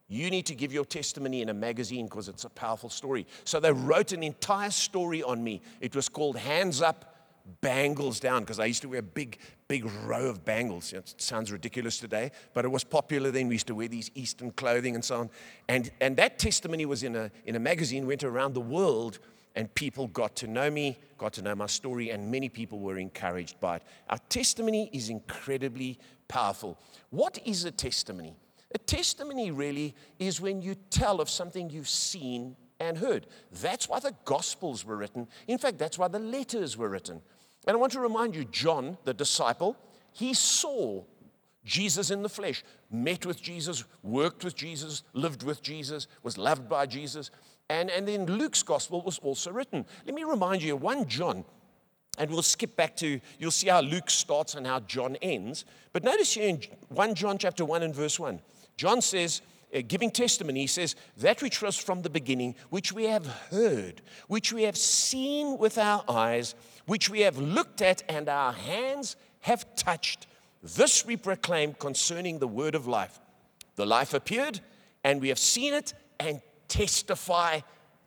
You 0.09 0.29
need 0.29 0.47
to 0.47 0.57
give 0.57 0.73
your 0.73 0.85
testimony 0.85 1.41
in 1.41 1.50
a 1.50 1.55
magazine 1.55 2.07
because 2.07 2.29
it's 2.29 2.43
a 2.45 2.50
powerful 2.50 2.91
story. 2.91 3.29
So 3.45 3.61
they 3.61 3.71
wrote 3.71 4.11
an 4.11 4.25
entire 4.25 4.71
story 4.71 5.23
on 5.23 5.43
me. 5.45 5.62
It 5.81 5.95
was 5.95 6.09
called 6.09 6.37
hands 6.37 6.83
up 6.83 7.15
bangles 7.61 8.19
down 8.19 8.41
because 8.41 8.59
I 8.59 8.67
used 8.67 8.83
to 8.83 8.89
wear 8.89 9.03
big, 9.03 9.39
big 9.71 9.89
row 10.05 10.27
of 10.27 10.45
bangles. 10.45 10.93
It 10.93 11.15
sounds 11.19 11.53
ridiculous 11.53 11.99
today, 11.99 12.33
but 12.55 12.65
it 12.65 12.69
was 12.73 12.83
popular 12.83 13.31
then. 13.31 13.47
We 13.47 13.55
used 13.55 13.69
to 13.69 13.75
wear 13.77 13.87
these 13.87 14.11
Eastern 14.17 14.50
clothing 14.50 14.97
and 14.97 15.05
so 15.05 15.21
on. 15.21 15.31
And, 15.69 15.93
and 16.00 16.17
that 16.17 16.41
testimony 16.41 16.87
was 16.87 17.05
in 17.05 17.15
a, 17.15 17.31
in 17.47 17.55
a 17.55 17.61
magazine, 17.61 18.05
went 18.05 18.25
around 18.25 18.55
the 18.55 18.61
world, 18.61 19.21
and 19.55 19.73
people 19.77 20.09
got 20.09 20.35
to 20.37 20.49
know 20.49 20.73
me, 20.73 20.99
got 21.19 21.35
to 21.35 21.43
know 21.43 21.55
my 21.55 21.67
story, 21.67 22.11
and 22.11 22.33
many 22.33 22.49
people 22.49 22.81
were 22.81 22.99
encouraged 22.99 23.61
by 23.61 23.77
it. 23.77 23.83
Our 24.09 24.19
testimony 24.29 24.91
is 24.93 25.09
incredibly 25.09 26.00
powerful. 26.27 26.77
What 27.11 27.39
is 27.45 27.65
a 27.65 27.71
testimony? 27.71 28.35
A 28.75 28.79
testimony 28.79 29.53
really 29.53 29.95
is 30.19 30.41
when 30.41 30.62
you 30.62 30.75
tell 30.91 31.21
of 31.21 31.31
something 31.31 31.71
you've 31.71 31.89
seen 31.89 32.57
and 32.81 32.99
heard. 32.99 33.29
That's 33.62 33.89
why 33.89 34.00
the 34.00 34.17
Gospels 34.25 34.85
were 34.85 34.97
written. 34.97 35.29
In 35.47 35.59
fact, 35.59 35.79
that's 35.79 35.97
why 35.97 36.09
the 36.09 36.19
letters 36.19 36.77
were 36.77 36.89
written. 36.89 37.23
And 37.67 37.76
I 37.76 37.81
want 37.81 37.93
to 37.93 38.00
remind 38.00 38.35
you, 38.35 38.45
John, 38.45 38.97
the 39.05 39.14
disciple, 39.14 39.76
he 40.12 40.35
saw 40.35 41.02
Jesus 41.64 42.11
in 42.11 42.23
the 42.23 42.29
flesh, 42.29 42.64
met 42.90 43.26
with 43.26 43.43
Jesus, 43.43 43.85
worked 44.02 44.45
with 44.45 44.57
Jesus, 44.57 45.02
lived 45.12 45.43
with 45.43 45.62
Jesus, 45.62 46.07
was 46.23 46.38
loved 46.38 46.69
by 46.69 46.87
Jesus. 46.87 47.31
And, 47.69 47.90
and 47.90 48.09
then 48.09 48.26
Luke's 48.26 48.62
gospel 48.62 49.02
was 49.02 49.19
also 49.19 49.52
written. 49.52 49.85
Let 50.07 50.14
me 50.14 50.25
remind 50.25 50.62
you, 50.62 50.76
1 50.76 51.07
John, 51.07 51.45
and 52.19 52.31
we'll 52.31 52.43
skip 52.43 52.76
back 52.76 52.97
to, 52.97 53.21
you'll 53.38 53.50
see 53.50 53.69
how 53.69 53.81
Luke 53.81 54.11
starts 54.11 54.55
and 54.55 54.67
how 54.67 54.81
John 54.81 55.17
ends. 55.23 55.64
But 55.93 56.02
notice 56.02 56.33
here 56.33 56.49
in 56.49 56.61
1 56.88 57.14
John 57.14 57.38
chapter 57.38 57.64
1 57.64 57.83
and 57.83 57.95
verse 57.95 58.19
1, 58.19 58.40
John 58.76 59.00
says, 59.00 59.43
uh, 59.75 59.83
giving 59.87 60.11
testimony, 60.11 60.61
he 60.61 60.67
says, 60.67 60.97
That 61.19 61.43
which 61.43 61.62
was 61.62 61.76
from 61.76 62.02
the 62.02 62.11
beginning, 62.11 62.57
which 62.71 62.93
we 62.93 63.05
have 63.05 63.26
heard, 63.50 64.02
which 64.26 64.52
we 64.52 64.64
have 64.64 64.76
seen 64.76 65.59
with 65.59 65.79
our 65.79 66.02
eyes, 66.09 66.55
which 66.90 67.09
we 67.09 67.20
have 67.20 67.38
looked 67.38 67.80
at 67.80 68.02
and 68.09 68.28
our 68.28 68.52
hands 68.52 69.14
have 69.42 69.64
touched, 69.76 70.26
this 70.61 71.06
we 71.06 71.16
proclaim 71.16 71.73
concerning 71.73 72.40
the 72.40 72.49
word 72.49 72.75
of 72.75 72.88
life. 72.88 73.20
The 73.76 73.87
life 73.87 74.12
appeared, 74.12 74.59
and 75.04 75.20
we 75.20 75.28
have 75.28 75.38
seen 75.38 75.73
it 75.73 75.94
and 76.18 76.42
testify 76.66 77.61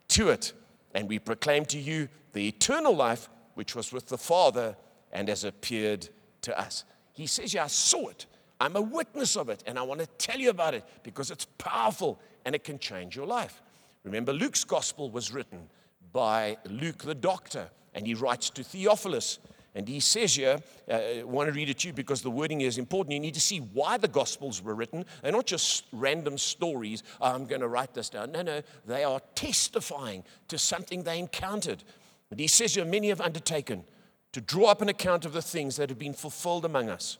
to 0.08 0.28
it. 0.28 0.52
And 0.94 1.08
we 1.08 1.18
proclaim 1.18 1.64
to 1.64 1.78
you 1.78 2.10
the 2.34 2.46
eternal 2.46 2.94
life 2.94 3.30
which 3.54 3.74
was 3.74 3.90
with 3.90 4.08
the 4.08 4.18
Father 4.18 4.76
and 5.12 5.30
has 5.30 5.44
appeared 5.44 6.10
to 6.42 6.60
us. 6.60 6.84
He 7.14 7.26
says, 7.26 7.54
Yeah, 7.54 7.64
I 7.64 7.68
saw 7.68 8.08
it. 8.08 8.26
I'm 8.60 8.76
a 8.76 8.82
witness 8.82 9.34
of 9.34 9.48
it, 9.48 9.64
and 9.66 9.78
I 9.78 9.82
want 9.82 10.00
to 10.00 10.06
tell 10.18 10.38
you 10.38 10.50
about 10.50 10.74
it 10.74 10.84
because 11.02 11.30
it's 11.30 11.46
powerful 11.56 12.20
and 12.44 12.54
it 12.54 12.64
can 12.64 12.78
change 12.78 13.16
your 13.16 13.26
life. 13.26 13.62
Remember, 14.02 14.34
Luke's 14.34 14.62
gospel 14.62 15.10
was 15.10 15.32
written 15.32 15.70
by 16.12 16.58
Luke 16.68 16.98
the 16.98 17.14
doctor, 17.14 17.70
and 17.94 18.06
he 18.06 18.14
writes 18.14 18.50
to 18.50 18.64
Theophilus. 18.64 19.38
And 19.76 19.88
he 19.88 19.98
says 19.98 20.36
here, 20.36 20.58
uh, 20.88 20.94
I 20.94 21.22
want 21.24 21.48
to 21.48 21.52
read 21.52 21.68
it 21.68 21.78
to 21.80 21.88
you 21.88 21.92
because 21.92 22.22
the 22.22 22.30
wording 22.30 22.60
is 22.60 22.78
important. 22.78 23.12
You 23.12 23.20
need 23.20 23.34
to 23.34 23.40
see 23.40 23.58
why 23.58 23.96
the 23.96 24.06
Gospels 24.06 24.62
were 24.62 24.74
written. 24.74 25.04
They're 25.22 25.32
not 25.32 25.46
just 25.46 25.86
random 25.92 26.38
stories. 26.38 27.02
I'm 27.20 27.46
going 27.46 27.60
to 27.60 27.66
write 27.66 27.92
this 27.92 28.08
down. 28.08 28.30
No, 28.30 28.42
no. 28.42 28.62
They 28.86 29.02
are 29.02 29.20
testifying 29.34 30.22
to 30.46 30.58
something 30.58 31.02
they 31.02 31.18
encountered. 31.18 31.82
And 32.30 32.38
he 32.38 32.46
says 32.46 32.76
here, 32.76 32.84
many 32.84 33.08
have 33.08 33.20
undertaken 33.20 33.82
to 34.30 34.40
draw 34.40 34.66
up 34.66 34.80
an 34.80 34.88
account 34.88 35.24
of 35.24 35.32
the 35.32 35.42
things 35.42 35.74
that 35.76 35.88
have 35.88 35.98
been 35.98 36.14
fulfilled 36.14 36.64
among 36.64 36.88
us 36.88 37.18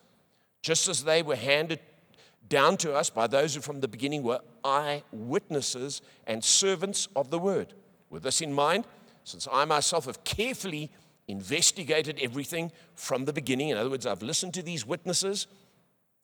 just 0.64 0.88
as 0.88 1.04
they 1.04 1.22
were 1.22 1.36
handed 1.36 1.78
down 2.48 2.78
to 2.78 2.94
us 2.94 3.10
by 3.10 3.26
those 3.26 3.54
who 3.54 3.60
from 3.60 3.80
the 3.80 3.88
beginning 3.88 4.22
were 4.22 4.40
eyewitnesses 4.64 6.00
and 6.26 6.42
servants 6.42 7.06
of 7.14 7.30
the 7.30 7.38
word. 7.38 7.74
With 8.08 8.22
this 8.22 8.40
in 8.40 8.52
mind, 8.52 8.86
since 9.24 9.48
I 9.50 9.64
myself 9.64 10.06
have 10.06 10.22
carefully 10.24 10.90
investigated 11.26 12.18
everything 12.20 12.70
from 12.94 13.24
the 13.24 13.32
beginning, 13.32 13.70
in 13.70 13.78
other 13.78 13.90
words, 13.90 14.06
I've 14.06 14.22
listened 14.22 14.54
to 14.54 14.62
these 14.62 14.86
witnesses, 14.86 15.46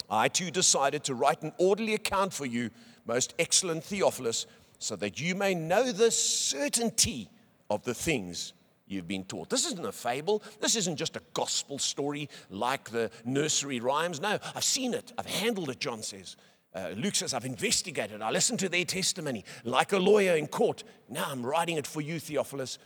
I 0.08 0.28
too 0.28 0.50
decided 0.50 1.04
to 1.04 1.14
write 1.14 1.42
an 1.42 1.52
orderly 1.58 1.94
account 1.94 2.32
for 2.32 2.46
you, 2.46 2.70
most 3.06 3.34
excellent 3.38 3.84
Theophilus, 3.84 4.46
so 4.78 4.96
that 4.96 5.20
you 5.20 5.34
may 5.34 5.54
know 5.54 5.92
the 5.92 6.10
certainty 6.10 7.30
of 7.68 7.84
the 7.84 7.94
things 7.94 8.52
you've 8.86 9.08
been 9.08 9.24
taught. 9.24 9.48
This 9.48 9.66
isn't 9.66 9.86
a 9.86 9.92
fable. 9.92 10.42
This 10.60 10.74
isn't 10.74 10.96
just 10.96 11.16
a 11.16 11.22
gospel 11.32 11.78
story 11.78 12.28
like 12.50 12.90
the 12.90 13.10
nursery 13.24 13.78
rhymes. 13.78 14.20
No, 14.20 14.38
I've 14.54 14.64
seen 14.64 14.94
it. 14.94 15.12
I've 15.16 15.26
handled 15.26 15.70
it, 15.70 15.78
John 15.78 16.02
says. 16.02 16.36
Uh, 16.74 16.90
Luke 16.96 17.14
says, 17.14 17.34
I've 17.34 17.44
investigated. 17.44 18.22
I 18.22 18.30
listened 18.30 18.60
to 18.60 18.68
their 18.68 18.84
testimony 18.84 19.44
like 19.64 19.92
a 19.92 19.98
lawyer 19.98 20.36
in 20.36 20.46
court. 20.46 20.84
Now 21.08 21.26
I'm 21.28 21.44
writing 21.44 21.76
it 21.76 21.86
for 21.86 22.00
you, 22.00 22.20
Theophilus, 22.20 22.78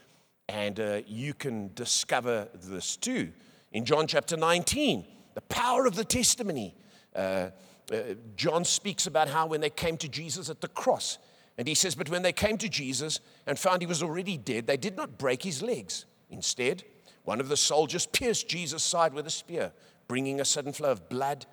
and 0.47 0.79
uh, 0.79 1.01
you 1.07 1.33
can 1.33 1.71
discover 1.73 2.47
this 2.53 2.97
too. 2.97 3.31
In 3.71 3.85
John 3.85 4.07
chapter 4.07 4.37
19, 4.37 5.05
the 5.33 5.41
power 5.41 5.85
of 5.85 5.95
the 5.95 6.05
testimony. 6.05 6.75
Uh, 7.15 7.49
uh 7.91 7.95
John 8.35 8.65
speaks 8.65 9.07
about 9.07 9.27
how 9.27 9.47
when 9.47 9.61
they 9.61 9.69
came 9.69 9.97
to 9.97 10.07
Jesus 10.07 10.49
at 10.49 10.61
the 10.61 10.67
cross, 10.67 11.17
and 11.57 11.67
he 11.67 11.75
says, 11.75 11.95
But 11.95 12.09
when 12.09 12.21
they 12.21 12.33
came 12.33 12.57
to 12.57 12.69
Jesus 12.69 13.19
and 13.47 13.57
found 13.57 13.81
he 13.81 13.87
was 13.87 14.03
already 14.03 14.37
dead, 14.37 14.67
they 14.67 14.77
did 14.77 14.97
not 14.97 15.17
break 15.17 15.43
his 15.43 15.61
legs. 15.61 16.05
Instead, 16.29 16.83
one 17.23 17.39
of 17.39 17.49
the 17.49 17.57
soldiers 17.57 18.05
pierced 18.05 18.47
Jesus' 18.47 18.83
side 18.83 19.13
with 19.13 19.25
a 19.27 19.31
spear, 19.31 19.71
bringing 20.07 20.39
a 20.39 20.45
sudden 20.45 20.73
flow 20.73 20.91
of 20.91 21.09
blood 21.09 21.45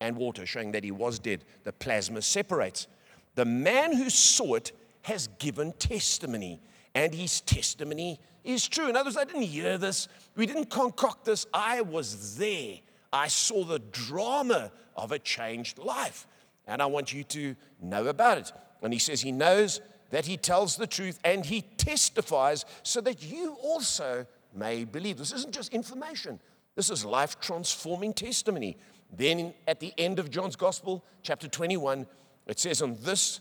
and 0.00 0.16
water, 0.16 0.44
showing 0.44 0.72
that 0.72 0.84
he 0.84 0.90
was 0.90 1.18
dead. 1.18 1.44
The 1.64 1.72
plasma 1.72 2.22
separates. 2.22 2.86
The 3.34 3.44
man 3.44 3.96
who 3.96 4.10
saw 4.10 4.54
it 4.54 4.72
has 5.02 5.28
given 5.38 5.72
testimony, 5.72 6.60
and 6.94 7.14
his 7.14 7.40
testimony 7.40 8.20
is 8.46 8.66
true. 8.68 8.88
In 8.88 8.96
other 8.96 9.08
words, 9.08 9.16
I 9.16 9.24
didn't 9.24 9.42
hear 9.42 9.78
this, 9.78 10.08
we 10.36 10.46
didn't 10.46 10.70
concoct 10.70 11.24
this. 11.24 11.46
I 11.52 11.82
was 11.82 12.36
there. 12.36 12.76
I 13.12 13.28
saw 13.28 13.64
the 13.64 13.78
drama 13.78 14.70
of 14.96 15.12
a 15.12 15.18
changed 15.18 15.78
life, 15.78 16.26
and 16.66 16.82
I 16.82 16.86
want 16.86 17.12
you 17.12 17.24
to 17.24 17.56
know 17.80 18.06
about 18.06 18.38
it. 18.38 18.52
And 18.82 18.92
he 18.92 18.98
says 18.98 19.20
he 19.20 19.32
knows 19.32 19.80
that 20.10 20.26
he 20.26 20.36
tells 20.36 20.76
the 20.76 20.86
truth 20.86 21.18
and 21.24 21.44
he 21.44 21.62
testifies 21.62 22.64
so 22.82 23.00
that 23.00 23.22
you 23.22 23.56
also 23.62 24.26
may 24.54 24.84
believe. 24.84 25.18
This 25.18 25.32
isn't 25.32 25.54
just 25.54 25.72
information, 25.72 26.40
this 26.74 26.90
is 26.90 27.04
life 27.04 27.40
transforming 27.40 28.12
testimony. 28.12 28.76
Then 29.12 29.54
at 29.68 29.80
the 29.80 29.94
end 29.96 30.18
of 30.18 30.30
John's 30.30 30.56
Gospel, 30.56 31.04
chapter 31.22 31.48
21, 31.48 32.06
it 32.46 32.58
says, 32.58 32.82
On 32.82 32.96
this, 33.02 33.40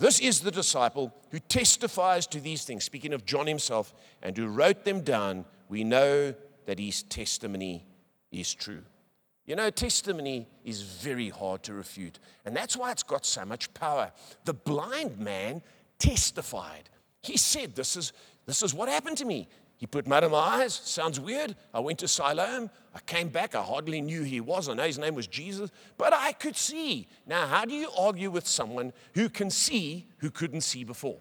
this 0.00 0.18
is 0.18 0.40
the 0.40 0.50
disciple 0.50 1.14
who 1.30 1.38
testifies 1.38 2.26
to 2.28 2.40
these 2.40 2.64
things, 2.64 2.84
speaking 2.84 3.12
of 3.12 3.26
John 3.26 3.46
himself, 3.46 3.94
and 4.22 4.34
who 4.34 4.46
wrote 4.48 4.84
them 4.84 5.02
down. 5.02 5.44
We 5.68 5.84
know 5.84 6.34
that 6.64 6.78
his 6.78 7.02
testimony 7.02 7.84
is 8.32 8.52
true. 8.54 8.82
You 9.44 9.56
know, 9.56 9.68
testimony 9.68 10.48
is 10.64 10.80
very 10.80 11.28
hard 11.28 11.62
to 11.64 11.74
refute, 11.74 12.18
and 12.46 12.56
that's 12.56 12.78
why 12.78 12.92
it's 12.92 13.02
got 13.02 13.26
so 13.26 13.44
much 13.44 13.72
power. 13.74 14.10
The 14.46 14.54
blind 14.54 15.18
man 15.18 15.60
testified. 15.98 16.88
He 17.20 17.36
said, 17.36 17.74
This 17.74 17.94
is, 17.94 18.14
this 18.46 18.62
is 18.62 18.72
what 18.72 18.88
happened 18.88 19.18
to 19.18 19.26
me. 19.26 19.48
He 19.80 19.86
put 19.86 20.06
mud 20.06 20.24
in 20.24 20.30
my 20.30 20.38
eyes. 20.38 20.74
Sounds 20.74 21.18
weird. 21.18 21.56
I 21.72 21.80
went 21.80 22.00
to 22.00 22.08
Siloam. 22.08 22.68
I 22.94 23.00
came 23.06 23.30
back. 23.30 23.54
I 23.54 23.62
hardly 23.62 24.02
knew 24.02 24.22
he 24.22 24.38
was. 24.38 24.68
I 24.68 24.74
know 24.74 24.82
his 24.82 24.98
name 24.98 25.14
was 25.14 25.26
Jesus, 25.26 25.70
but 25.96 26.12
I 26.12 26.32
could 26.32 26.54
see. 26.54 27.08
Now, 27.26 27.46
how 27.46 27.64
do 27.64 27.72
you 27.72 27.88
argue 27.98 28.30
with 28.30 28.46
someone 28.46 28.92
who 29.14 29.30
can 29.30 29.48
see 29.48 30.06
who 30.18 30.30
couldn't 30.30 30.60
see 30.60 30.84
before? 30.84 31.16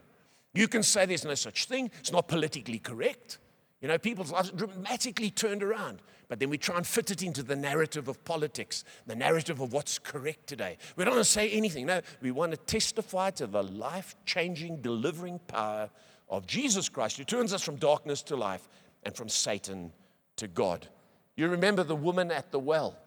You 0.54 0.68
can 0.68 0.84
say 0.84 1.06
there's 1.06 1.24
no 1.24 1.36
such 1.36 1.66
thing. 1.68 1.90
It's 2.02 2.12
not 2.12 2.28
politically 2.28 2.80
correct. 2.80 3.38
You 3.80 3.88
know, 3.88 3.98
people's 3.98 4.30
lives 4.30 4.52
dramatically 4.52 5.30
turned 5.30 5.64
around. 5.64 6.02
But 6.28 6.40
then 6.40 6.50
we 6.50 6.58
try 6.58 6.76
and 6.76 6.86
fit 6.86 7.12
it 7.12 7.24
into 7.24 7.44
the 7.44 7.56
narrative 7.56 8.10
of 8.10 8.22
politics, 8.26 8.84
the 9.08 9.16
narrative 9.16 9.62
of 9.62 9.72
what's 9.72 10.00
correct 10.00 10.48
today. 10.48 10.78
We 10.98 11.06
don't 11.06 11.14
want 11.14 11.26
to 11.26 11.32
say 11.32 11.50
anything. 11.50 11.86
No, 11.86 12.02
we 12.22 12.32
want 12.32 12.52
to 12.52 12.58
testify 12.58 13.30
to 13.32 13.48
the 13.48 13.64
life 13.64 14.18
changing, 14.26 14.82
delivering 14.82 15.40
power 15.48 15.90
of 16.30 16.46
Jesus 16.46 16.90
Christ, 16.90 17.18
who 17.18 17.24
turns 17.24 17.54
us 17.54 17.64
from 17.64 17.76
darkness 17.78 18.22
to 18.24 18.36
life 18.36 18.68
and 19.04 19.16
from 19.16 19.30
Satan 19.30 19.92
to 20.36 20.48
God. 20.48 20.88
You 21.36 21.48
remember 21.48 21.84
the 21.84 21.96
woman 21.96 22.32
at 22.32 22.52
the 22.52 22.60
well. 22.60 22.98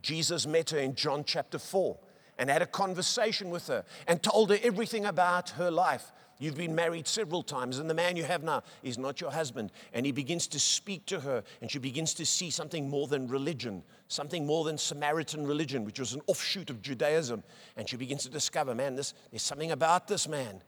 Jesus 0.00 0.46
met 0.46 0.70
her 0.70 0.78
in 0.78 0.94
John 0.94 1.22
chapter 1.24 1.58
4 1.58 1.96
and 2.38 2.50
had 2.50 2.62
a 2.62 2.66
conversation 2.66 3.50
with 3.50 3.68
her 3.68 3.84
and 4.06 4.22
told 4.22 4.50
her 4.50 4.58
everything 4.62 5.04
about 5.04 5.50
her 5.50 5.70
life. 5.70 6.12
You've 6.38 6.56
been 6.56 6.74
married 6.74 7.06
several 7.06 7.44
times, 7.44 7.78
and 7.78 7.88
the 7.88 7.94
man 7.94 8.16
you 8.16 8.24
have 8.24 8.42
now 8.42 8.64
is 8.82 8.98
not 8.98 9.20
your 9.20 9.30
husband. 9.30 9.70
And 9.92 10.04
he 10.04 10.10
begins 10.10 10.48
to 10.48 10.58
speak 10.58 11.06
to 11.06 11.20
her, 11.20 11.44
and 11.60 11.70
she 11.70 11.78
begins 11.78 12.14
to 12.14 12.26
see 12.26 12.50
something 12.50 12.90
more 12.90 13.06
than 13.06 13.28
religion, 13.28 13.84
something 14.08 14.44
more 14.44 14.64
than 14.64 14.76
Samaritan 14.76 15.46
religion, 15.46 15.84
which 15.84 16.00
was 16.00 16.14
an 16.14 16.22
offshoot 16.26 16.68
of 16.68 16.82
Judaism. 16.82 17.44
And 17.76 17.88
she 17.88 17.96
begins 17.96 18.24
to 18.24 18.28
discover, 18.28 18.74
man, 18.74 18.96
this, 18.96 19.14
there's 19.30 19.42
something 19.42 19.70
about 19.70 20.08
this 20.08 20.26
man. 20.26 20.62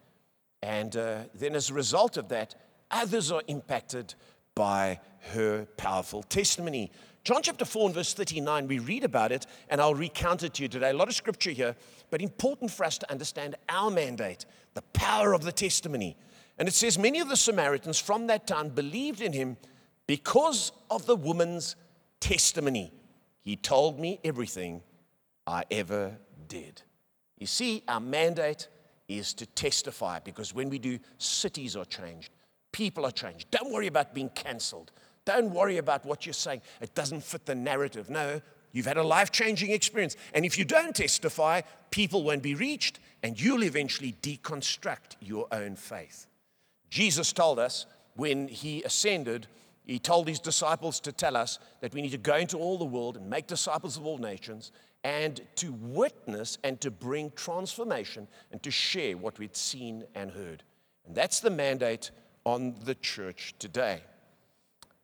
And 0.64 0.96
uh, 0.96 1.24
then, 1.35 1.55
as 1.55 1.68
a 1.68 1.74
result 1.74 2.16
of 2.16 2.31
that, 2.31 2.55
others 2.90 3.31
are 3.31 3.42
impacted 3.48 4.14
by 4.55 4.98
her 5.33 5.66
powerful 5.77 6.22
testimony. 6.22 6.90
John 7.22 7.42
chapter 7.42 7.66
4 7.66 7.88
and 7.88 7.94
verse 7.94 8.14
39, 8.14 8.66
we 8.66 8.79
read 8.79 9.05
about 9.05 9.31
it, 9.31 9.46
and 9.68 9.79
I'll 9.79 9.94
recount 9.94 10.42
it 10.42 10.55
to 10.55 10.62
you 10.62 10.68
today. 10.70 10.88
A 10.88 10.94
lot 10.94 11.09
of 11.09 11.14
scripture 11.14 11.50
here, 11.50 11.77
but 12.09 12.22
important 12.22 12.70
for 12.70 12.85
us 12.85 12.96
to 12.96 13.11
understand 13.12 13.57
our 13.68 13.90
mandate, 13.90 14.46
the 14.72 14.81
power 14.94 15.35
of 15.35 15.42
the 15.42 15.53
testimony. 15.53 16.16
And 16.59 16.66
it 16.66 16.72
says, 16.72 16.98
Many 16.98 17.20
of 17.20 17.29
the 17.29 17.37
Samaritans 17.37 17.98
from 17.98 18.27
that 18.29 18.46
town 18.46 18.70
believed 18.70 19.20
in 19.20 19.35
him 19.35 19.59
Because 20.07 20.72
of 20.90 21.05
the 21.05 21.16
woman's 21.16 21.77
testimony, 22.20 22.90
he 23.42 23.57
told 23.57 24.00
me 24.00 24.18
everything 24.24 24.81
I 25.46 25.64
ever 25.70 26.16
did. 26.48 26.81
You 27.37 27.46
see, 27.46 27.83
our 27.87 28.00
mandate 28.00 28.68
is 29.09 29.35
to 29.35 29.47
testify 29.47 30.19
because 30.19 30.55
when 30.55 30.71
we 30.71 30.79
do, 30.79 30.99
cities 31.19 31.77
are 31.77 31.85
changed, 31.85 32.31
people 32.73 33.05
are 33.05 33.11
changed. 33.11 33.51
Don't 33.51 33.73
worry 33.73 33.87
about 33.87 34.14
being 34.14 34.31
cancelled. 34.31 34.90
Don't 35.25 35.51
worry 35.51 35.79
about 35.79 36.05
what 36.05 36.27
you're 36.27 36.33
saying. 36.33 36.62
It 36.81 36.95
doesn't 36.95 37.23
fit 37.23 37.47
the 37.47 37.55
narrative. 37.55 38.11
No, 38.11 38.40
you've 38.73 38.87
had 38.87 38.97
a 38.97 39.03
life 39.03 39.31
changing 39.31 39.71
experience. 39.71 40.17
And 40.35 40.45
if 40.45 40.59
you 40.59 40.64
don't 40.64 40.95
testify, 40.95 41.62
people 41.90 42.23
won't 42.23 42.43
be 42.43 42.55
reached 42.55 43.01
and 43.23 43.40
you'll 43.40 43.64
eventually 43.64 44.14
deconstruct 44.23 45.17
your 45.21 45.47
own 45.51 45.77
faith. 45.77 46.27
Jesus 46.90 47.33
told 47.33 47.59
us 47.59 47.87
when 48.17 48.49
he 48.49 48.83
ascended, 48.83 49.47
he 49.85 49.99
told 49.99 50.29
his 50.29 50.38
disciples 50.38 51.01
to 51.01 51.12
tell 51.12 51.37
us 51.37 51.59
that 51.81 51.93
we 51.95 52.03
need 52.03 52.12
to 52.12 52.19
go 52.19 52.37
into 52.37 52.59
all 52.59 52.79
the 52.79 52.85
world 52.85 53.17
and 53.17 53.29
make 53.29 53.47
disciples 53.47 53.97
of 53.97 54.07
all 54.07 54.19
nations 54.19 54.73
and 55.05 55.43
to 55.57 55.73
witness 55.73 56.59
and 56.64 56.81
to 56.81 56.90
bring 56.90 57.31
transformation 57.37 58.27
and 58.51 58.62
to 58.62 58.71
share 58.71 59.17
what 59.17 59.38
we'd 59.38 59.55
seen 59.55 60.05
and 60.14 60.31
heard. 60.31 60.64
And 61.07 61.14
that's 61.14 61.40
the 61.40 61.51
mandate 61.51 62.11
on 62.45 62.75
the 62.85 62.95
church 62.97 63.55
today. 63.59 64.01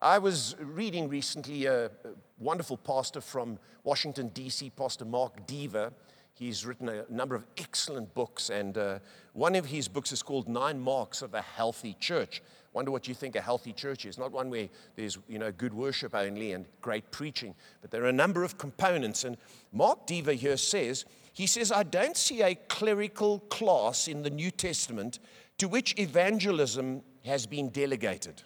I 0.03 0.19
was 0.19 0.57
reading 0.59 1.11
recently 1.11 1.67
a 1.67 1.91
wonderful 2.39 2.79
pastor 2.79 3.21
from 3.21 3.59
Washington, 3.85 4.29
D.C., 4.29 4.71
Pastor 4.71 5.05
Mark 5.05 5.47
Dever. 5.47 5.93
He's 6.35 6.65
written 6.65 6.89
a 6.89 7.05
number 7.11 7.35
of 7.35 7.47
excellent 7.59 8.15
books, 8.15 8.51
and 8.51 8.79
uh, 8.79 8.99
one 9.35 9.55
of 9.55 9.67
his 9.67 9.89
books 9.89 10.11
is 10.13 10.23
called 10.23 10.49
Nine 10.49 10.81
Marks 10.81 11.23
of 11.23 11.35
a 11.35 11.43
Healthy 11.43 11.97
Church. 12.01 12.43
Wonder 12.73 12.93
what 12.93 13.09
you 13.09 13.15
think 13.15 13.35
a 13.35 13.41
healthy 13.41 13.73
church 13.73 14.07
is. 14.07 14.17
Not 14.17 14.31
one 14.31 14.49
where 14.49 14.69
there's 14.95 15.19
you 15.29 15.39
know 15.39 15.51
good 15.51 15.75
worship 15.75 16.15
only 16.15 16.53
and 16.53 16.67
great 16.81 17.11
preaching, 17.11 17.55
but 17.83 17.91
there 17.91 18.05
are 18.05 18.09
a 18.09 18.13
number 18.13 18.45
of 18.45 18.59
components. 18.59 19.25
And 19.25 19.37
Mark 19.73 20.07
Dever 20.07 20.33
here 20.33 20.57
says, 20.57 21.05
he 21.33 21.47
says, 21.47 21.73
I 21.73 21.83
don't 21.83 22.17
see 22.17 22.43
a 22.43 22.55
clerical 22.55 23.41
class 23.41 24.09
in 24.09 24.23
the 24.23 24.31
New 24.31 24.51
Testament 24.51 25.19
to 25.59 25.69
which 25.69 25.99
evangelism 25.99 27.03
has 27.25 27.47
been 27.47 27.71
delegated. 27.71 28.43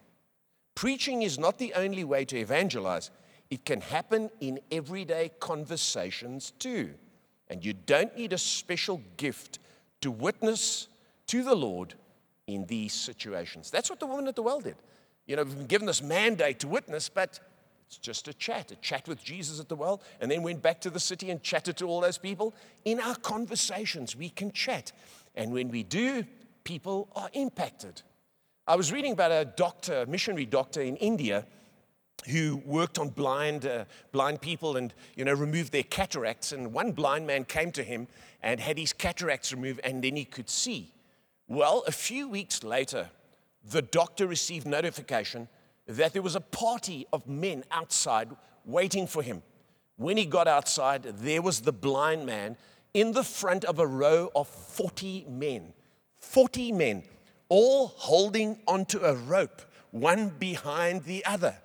Preaching 0.75 1.23
is 1.23 1.39
not 1.39 1.59
the 1.59 1.73
only 1.75 2.05
way 2.05 2.25
to 2.25 2.39
evangelize. 2.39 3.11
It 3.51 3.65
can 3.65 3.81
happen 3.81 4.31
in 4.41 4.59
everyday 4.73 5.31
conversations 5.39 6.53
too. 6.59 6.95
And 7.49 7.65
you 7.65 7.73
don't 7.73 8.17
need 8.17 8.33
a 8.33 8.39
special 8.39 9.03
gift 9.17 9.59
to 10.01 10.11
witness 10.11 10.89
to 11.29 11.43
the 11.43 11.55
Lord 11.55 11.95
in 12.47 12.67
these 12.67 12.93
situations. 12.93 13.71
That's 13.71 13.91
what 13.91 14.01
the 14.01 14.07
woman 14.07 14.29
at 14.29 14.37
the 14.37 14.43
well 14.43 14.61
did. 14.61 14.77
You 15.27 15.37
know, 15.37 15.45
we've 15.45 15.57
been 15.57 15.67
given 15.67 15.87
this 15.87 16.03
mandate 16.03 16.61
to 16.61 16.69
witness, 16.69 17.09
but 17.09 17.41
it's 17.87 17.99
just 17.99 18.29
a 18.29 18.35
chat, 18.35 18.71
a 18.73 18.77
chat 18.77 19.09
with 19.09 19.23
Jesus 19.23 19.61
at 19.61 19.69
the 19.69 19.77
well, 19.77 20.03
and 20.21 20.31
then 20.31 20.43
went 20.43 20.63
back 20.63 20.81
to 20.83 20.91
the 20.91 21.01
city 21.01 21.31
and 21.31 21.43
chatted 21.43 21.77
to 21.79 21.87
all 21.87 22.01
those 22.01 22.19
people. 22.19 22.55
In 22.85 23.01
our 23.01 23.15
conversations, 23.17 24.17
we 24.17 24.29
can 24.29 24.53
chat. 24.53 24.93
And 25.35 25.53
when 25.53 25.71
we 25.71 25.83
do, 25.83 26.25
people 26.65 27.09
are 27.15 27.31
impacted. 27.33 28.03
I 28.67 28.77
was 28.77 28.93
reading 28.93 29.13
about 29.13 29.31
a 29.31 29.45
doctor, 29.45 30.03
a 30.03 30.07
missionary 30.07 30.47
doctor 30.47 30.81
in 30.81 30.97
India, 30.97 31.47
who 32.29 32.63
worked 32.65 32.99
on 32.99 33.11
blind, 33.11 33.67
uh, 33.67 33.85
blind 34.13 34.41
people 34.41 34.77
and 34.77 34.95
you 35.17 35.25
know 35.25 35.35
removed 35.35 35.73
their 35.73 35.83
cataracts. 35.83 36.53
And 36.53 36.73
one 36.73 36.93
blind 36.93 37.27
man 37.27 37.45
came 37.45 37.73
to 37.73 37.83
him 37.83 38.09
and 38.43 38.61
had 38.61 38.79
his 38.79 38.93
cataracts 38.93 39.53
removed, 39.53 39.81
and 39.85 40.03
then 40.03 40.17
he 40.17 40.25
could 40.25 40.49
see. 40.49 40.93
Well, 41.47 41.85
a 41.87 41.93
few 41.93 42.29
weeks 42.29 42.63
later, 42.63 43.11
the 43.69 43.83
doctor 43.83 44.27
received 44.27 44.67
notification 44.67 45.49
that 45.87 46.13
there 46.13 46.23
was 46.23 46.37
a 46.37 46.41
party 46.41 47.07
of 47.13 47.27
men 47.27 47.65
outside 47.71 48.31
waiting 48.65 49.07
for 49.07 49.23
him. 49.23 49.43
When 49.97 50.17
he 50.17 50.25
got 50.25 50.49
outside, 50.49 51.03
there 51.03 51.43
was 51.43 51.61
the 51.61 51.73
blind 51.73 52.27
man 52.27 52.57
in 52.95 53.13
the 53.13 53.25
front 53.25 53.65
of 53.65 53.79
a 53.79 53.87
row 53.87 54.31
of 54.35 54.49
40 54.49 55.27
men. 55.29 55.73
40 56.19 56.73
men, 56.73 57.03
all 57.49 57.89
holding 57.89 58.59
onto 58.67 58.99
a 59.01 59.15
rope, 59.15 59.63
one 59.91 60.31
behind 60.31 61.05
the 61.05 61.25
other. 61.25 61.57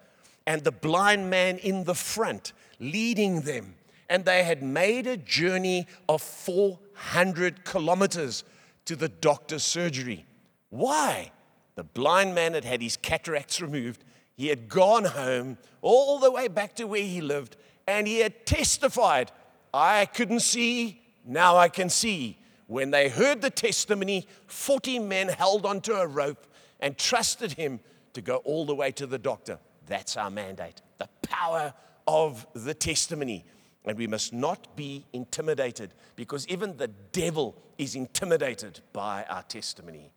And 0.49 0.63
the 0.63 0.71
blind 0.71 1.29
man 1.29 1.59
in 1.59 1.83
the 1.83 1.93
front, 1.93 2.53
leading 2.79 3.41
them. 3.41 3.75
And 4.09 4.25
they 4.25 4.43
had 4.43 4.63
made 4.63 5.05
a 5.05 5.15
journey 5.15 5.85
of 6.09 6.23
400 6.23 7.63
kilometers 7.63 8.43
to 8.85 8.95
the 8.95 9.09
doctor's 9.09 9.61
surgery. 9.61 10.25
Why? 10.71 11.31
The 11.75 11.83
blind 11.83 12.33
man 12.33 12.55
had 12.55 12.65
had 12.65 12.81
his 12.81 12.97
cataracts 12.97 13.61
removed. 13.61 14.03
He 14.35 14.47
had 14.47 14.69
gone 14.69 15.05
home 15.05 15.59
all 15.83 16.17
the 16.17 16.31
way 16.31 16.47
back 16.47 16.73
to 16.77 16.85
where 16.85 17.03
he 17.03 17.21
lived, 17.21 17.55
and 17.85 18.07
he 18.07 18.17
had 18.17 18.47
testified, 18.47 19.31
I 19.71 20.07
couldn't 20.07 20.39
see, 20.39 20.99
now 21.23 21.57
I 21.57 21.69
can 21.69 21.89
see. 21.89 22.39
When 22.65 22.89
they 22.89 23.09
heard 23.09 23.43
the 23.43 23.51
testimony, 23.51 24.25
40 24.47 24.97
men 24.97 25.27
held 25.27 25.67
onto 25.67 25.93
a 25.93 26.07
rope 26.07 26.47
and 26.79 26.97
trusted 26.97 27.51
him 27.51 27.81
to 28.13 28.21
go 28.21 28.37
all 28.37 28.65
the 28.65 28.73
way 28.73 28.91
to 28.93 29.05
the 29.05 29.19
doctor. 29.19 29.59
That's 29.89 30.15
our 30.15 30.29
mandate 30.29 30.81
the 30.99 31.09
power 31.23 31.73
of 32.07 32.45
the 32.53 32.73
testimony. 32.73 33.45
And 33.85 33.97
we 33.97 34.07
must 34.07 34.33
not 34.33 34.75
be 34.75 35.05
intimidated 35.13 35.93
because 36.15 36.47
even 36.47 36.77
the 36.77 36.89
devil 37.11 37.55
is 37.77 37.95
intimidated 37.95 38.81
by 38.93 39.25
our 39.29 39.41
testimony. 39.43 40.11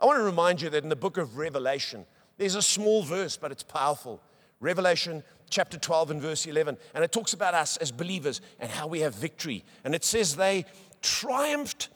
I 0.00 0.06
want 0.06 0.18
to 0.18 0.24
remind 0.24 0.60
you 0.60 0.68
that 0.70 0.82
in 0.82 0.88
the 0.88 0.96
book 0.96 1.16
of 1.16 1.38
Revelation, 1.38 2.04
there's 2.36 2.56
a 2.56 2.62
small 2.62 3.02
verse, 3.02 3.36
but 3.36 3.52
it's 3.52 3.62
powerful. 3.62 4.20
Revelation 4.60 5.22
chapter 5.48 5.78
12 5.78 6.10
and 6.10 6.20
verse 6.20 6.44
11. 6.44 6.76
And 6.92 7.04
it 7.04 7.12
talks 7.12 7.32
about 7.32 7.54
us 7.54 7.76
as 7.76 7.92
believers 7.92 8.40
and 8.58 8.70
how 8.70 8.88
we 8.88 9.00
have 9.00 9.14
victory. 9.14 9.64
And 9.84 9.94
it 9.94 10.04
says 10.04 10.34
they 10.34 10.64
triumphed 11.00 11.88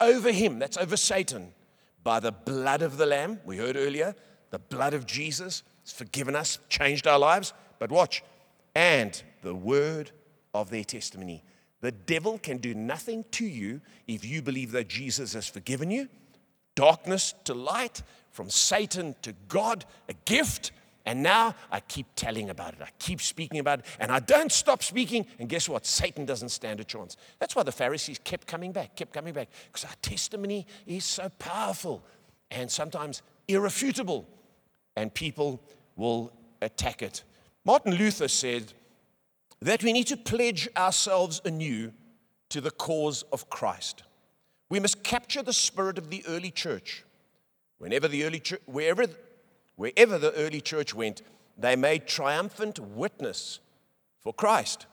over 0.00 0.30
him, 0.30 0.58
that's 0.58 0.76
over 0.76 0.96
Satan, 0.96 1.52
by 2.04 2.20
the 2.20 2.32
blood 2.32 2.82
of 2.82 2.98
the 2.98 3.06
Lamb. 3.06 3.40
We 3.44 3.56
heard 3.56 3.76
earlier, 3.76 4.14
the 4.50 4.58
blood 4.58 4.92
of 4.92 5.06
Jesus 5.06 5.62
forgiven 5.92 6.36
us, 6.36 6.58
changed 6.68 7.06
our 7.06 7.18
lives. 7.18 7.52
But 7.78 7.90
watch, 7.90 8.22
and 8.74 9.22
the 9.42 9.54
word 9.54 10.10
of 10.54 10.70
their 10.70 10.84
testimony. 10.84 11.42
The 11.80 11.92
devil 11.92 12.38
can 12.38 12.58
do 12.58 12.74
nothing 12.74 13.24
to 13.32 13.46
you 13.46 13.80
if 14.06 14.24
you 14.24 14.42
believe 14.42 14.72
that 14.72 14.88
Jesus 14.88 15.34
has 15.34 15.46
forgiven 15.46 15.90
you. 15.90 16.08
Darkness 16.74 17.34
to 17.44 17.54
light, 17.54 18.02
from 18.32 18.50
Satan 18.50 19.14
to 19.22 19.34
God, 19.48 19.84
a 20.08 20.14
gift. 20.24 20.72
And 21.06 21.22
now 21.22 21.54
I 21.70 21.80
keep 21.80 22.06
telling 22.16 22.50
about 22.50 22.74
it. 22.74 22.82
I 22.82 22.88
keep 22.98 23.20
speaking 23.20 23.60
about 23.60 23.78
it. 23.78 23.86
And 24.00 24.10
I 24.10 24.18
don't 24.18 24.52
stop 24.52 24.82
speaking. 24.82 25.26
And 25.38 25.48
guess 25.48 25.68
what? 25.68 25.86
Satan 25.86 26.26
doesn't 26.26 26.48
stand 26.48 26.80
a 26.80 26.84
chance. 26.84 27.16
That's 27.38 27.54
why 27.54 27.62
the 27.62 27.72
Pharisees 27.72 28.18
kept 28.24 28.46
coming 28.46 28.72
back, 28.72 28.96
kept 28.96 29.12
coming 29.12 29.32
back. 29.32 29.48
Because 29.66 29.84
our 29.84 29.94
testimony 30.02 30.66
is 30.86 31.04
so 31.04 31.30
powerful 31.38 32.02
and 32.50 32.70
sometimes 32.70 33.22
irrefutable. 33.48 34.26
And 34.96 35.14
people 35.14 35.62
will 35.96 36.32
attack 36.62 37.02
it. 37.02 37.24
Martin 37.64 37.94
Luther 37.94 38.28
said, 38.28 38.72
that 39.62 39.82
we 39.82 39.92
need 39.92 40.06
to 40.08 40.16
pledge 40.16 40.68
ourselves 40.76 41.40
anew 41.44 41.92
to 42.50 42.60
the 42.60 42.70
cause 42.70 43.24
of 43.32 43.48
Christ. 43.50 44.02
We 44.68 44.80
must 44.80 45.02
capture 45.02 45.42
the 45.42 45.52
spirit 45.52 45.98
of 45.98 46.10
the 46.10 46.24
early 46.28 46.50
church. 46.50 47.04
Whenever 47.78 48.08
the 48.08 48.24
early 48.24 48.40
church, 48.40 48.60
wherever, 48.66 49.06
wherever 49.76 50.18
the 50.18 50.32
early 50.32 50.60
church 50.60 50.94
went, 50.94 51.22
they 51.58 51.76
made 51.76 52.06
triumphant 52.06 52.78
witness 52.78 53.60
for 54.20 54.32
Christ. 54.32 54.86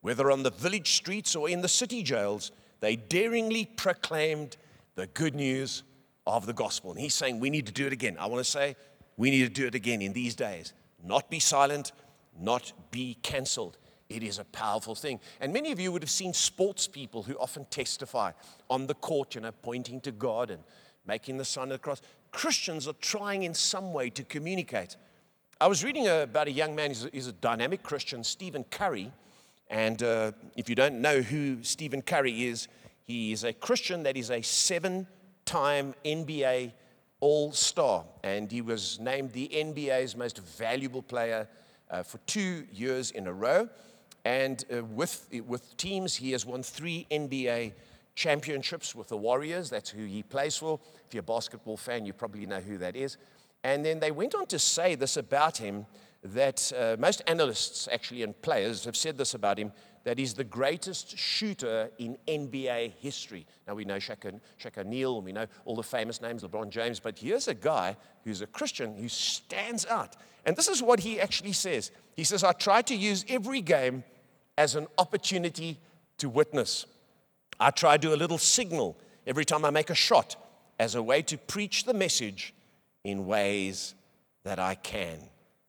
Whether 0.00 0.30
on 0.30 0.42
the 0.42 0.50
village 0.50 0.92
streets 0.92 1.34
or 1.36 1.48
in 1.48 1.60
the 1.60 1.68
city 1.68 2.02
jails, 2.02 2.52
they 2.80 2.96
daringly 2.96 3.66
proclaimed 3.66 4.56
the 4.94 5.08
good 5.08 5.34
news 5.34 5.82
of 6.26 6.46
the 6.46 6.52
gospel. 6.52 6.92
And 6.92 7.00
he's 7.00 7.14
saying 7.14 7.40
we 7.40 7.50
need 7.50 7.66
to 7.66 7.72
do 7.72 7.86
it 7.86 7.92
again. 7.92 8.16
I 8.18 8.26
want 8.26 8.44
to 8.44 8.50
say 8.50 8.76
we 9.18 9.30
need 9.30 9.42
to 9.42 9.48
do 9.50 9.66
it 9.66 9.74
again 9.74 10.00
in 10.00 10.14
these 10.14 10.34
days. 10.34 10.72
Not 11.04 11.28
be 11.28 11.40
silent, 11.40 11.92
not 12.40 12.72
be 12.90 13.18
canceled. 13.22 13.76
It 14.08 14.22
is 14.22 14.38
a 14.38 14.44
powerful 14.44 14.94
thing. 14.94 15.20
And 15.40 15.52
many 15.52 15.70
of 15.70 15.78
you 15.78 15.92
would 15.92 16.02
have 16.02 16.10
seen 16.10 16.32
sports 16.32 16.88
people 16.88 17.24
who 17.24 17.34
often 17.34 17.66
testify 17.66 18.32
on 18.70 18.86
the 18.86 18.94
court, 18.94 19.34
you 19.34 19.42
know, 19.42 19.52
pointing 19.62 20.00
to 20.02 20.12
God 20.12 20.50
and 20.50 20.62
making 21.06 21.36
the 21.36 21.44
sign 21.44 21.64
of 21.64 21.70
the 21.70 21.78
cross. 21.78 22.00
Christians 22.30 22.88
are 22.88 22.94
trying 22.94 23.42
in 23.42 23.52
some 23.52 23.92
way 23.92 24.08
to 24.10 24.22
communicate. 24.22 24.96
I 25.60 25.66
was 25.66 25.84
reading 25.84 26.06
about 26.06 26.46
a 26.46 26.52
young 26.52 26.76
man, 26.76 26.90
he's 26.90 27.04
a, 27.04 27.10
he's 27.12 27.26
a 27.26 27.32
dynamic 27.32 27.82
Christian, 27.82 28.22
Stephen 28.22 28.64
Curry. 28.64 29.12
And 29.68 30.02
uh, 30.02 30.32
if 30.56 30.68
you 30.68 30.74
don't 30.74 31.00
know 31.02 31.20
who 31.20 31.62
Stephen 31.62 32.00
Curry 32.00 32.44
is, 32.44 32.68
he 33.02 33.32
is 33.32 33.44
a 33.44 33.52
Christian 33.52 34.04
that 34.04 34.16
is 34.16 34.30
a 34.30 34.40
seven 34.42 35.06
time 35.44 35.94
NBA 36.04 36.72
All 37.20 37.52
Star. 37.52 38.04
And 38.22 38.50
he 38.50 38.60
was 38.60 38.98
named 39.00 39.32
the 39.32 39.48
NBA's 39.48 40.16
most 40.16 40.38
valuable 40.38 41.02
player 41.02 41.48
uh, 41.90 42.02
for 42.02 42.18
two 42.26 42.64
years 42.72 43.10
in 43.10 43.26
a 43.26 43.32
row. 43.32 43.68
And 44.24 44.64
uh, 44.72 44.84
with, 44.84 45.26
with 45.46 45.76
teams, 45.76 46.16
he 46.16 46.32
has 46.32 46.44
won 46.44 46.62
three 46.62 47.06
NBA 47.10 47.72
championships 48.14 48.94
with 48.94 49.08
the 49.08 49.16
Warriors. 49.16 49.70
That's 49.70 49.90
who 49.90 50.04
he 50.04 50.22
plays 50.22 50.56
for. 50.56 50.80
If 51.06 51.14
you're 51.14 51.20
a 51.20 51.22
basketball 51.22 51.76
fan, 51.76 52.04
you 52.04 52.12
probably 52.12 52.46
know 52.46 52.60
who 52.60 52.78
that 52.78 52.96
is. 52.96 53.16
And 53.64 53.84
then 53.84 54.00
they 54.00 54.10
went 54.10 54.34
on 54.34 54.46
to 54.46 54.58
say 54.58 54.94
this 54.94 55.16
about 55.16 55.56
him 55.56 55.86
that 56.22 56.72
uh, 56.76 56.96
most 56.98 57.22
analysts, 57.26 57.88
actually, 57.92 58.22
and 58.22 58.40
players 58.42 58.84
have 58.84 58.96
said 58.96 59.16
this 59.16 59.34
about 59.34 59.58
him 59.58 59.72
that 60.04 60.18
he's 60.18 60.34
the 60.34 60.44
greatest 60.44 61.16
shooter 61.18 61.90
in 61.98 62.16
NBA 62.26 62.92
history. 62.98 63.46
Now, 63.66 63.74
we 63.74 63.84
know 63.84 63.96
Shaq, 63.96 64.40
Shaq 64.62 64.78
O'Neal, 64.78 65.20
we 65.22 65.32
know 65.32 65.46
all 65.64 65.76
the 65.76 65.82
famous 65.82 66.20
names, 66.20 66.42
LeBron 66.42 66.70
James, 66.70 67.00
but 67.00 67.18
here's 67.18 67.48
a 67.48 67.54
guy 67.54 67.96
who's 68.24 68.40
a 68.40 68.46
Christian 68.46 68.96
who 68.96 69.08
stands 69.08 69.86
out. 69.86 70.16
And 70.44 70.56
this 70.56 70.68
is 70.68 70.82
what 70.82 71.00
he 71.00 71.20
actually 71.20 71.52
says 71.52 71.90
He 72.16 72.24
says, 72.24 72.42
I 72.42 72.52
try 72.52 72.82
to 72.82 72.94
use 72.94 73.24
every 73.28 73.60
game 73.60 74.04
as 74.56 74.74
an 74.74 74.86
opportunity 74.96 75.78
to 76.18 76.28
witness. 76.28 76.86
I 77.60 77.70
try 77.70 77.96
to 77.96 78.08
do 78.08 78.14
a 78.14 78.16
little 78.16 78.38
signal 78.38 78.96
every 79.26 79.44
time 79.44 79.64
I 79.64 79.70
make 79.70 79.90
a 79.90 79.94
shot 79.94 80.36
as 80.78 80.94
a 80.94 81.02
way 81.02 81.22
to 81.22 81.36
preach 81.36 81.84
the 81.84 81.94
message 81.94 82.54
in 83.04 83.26
ways 83.26 83.94
that 84.44 84.58
I 84.58 84.74
can. 84.74 85.18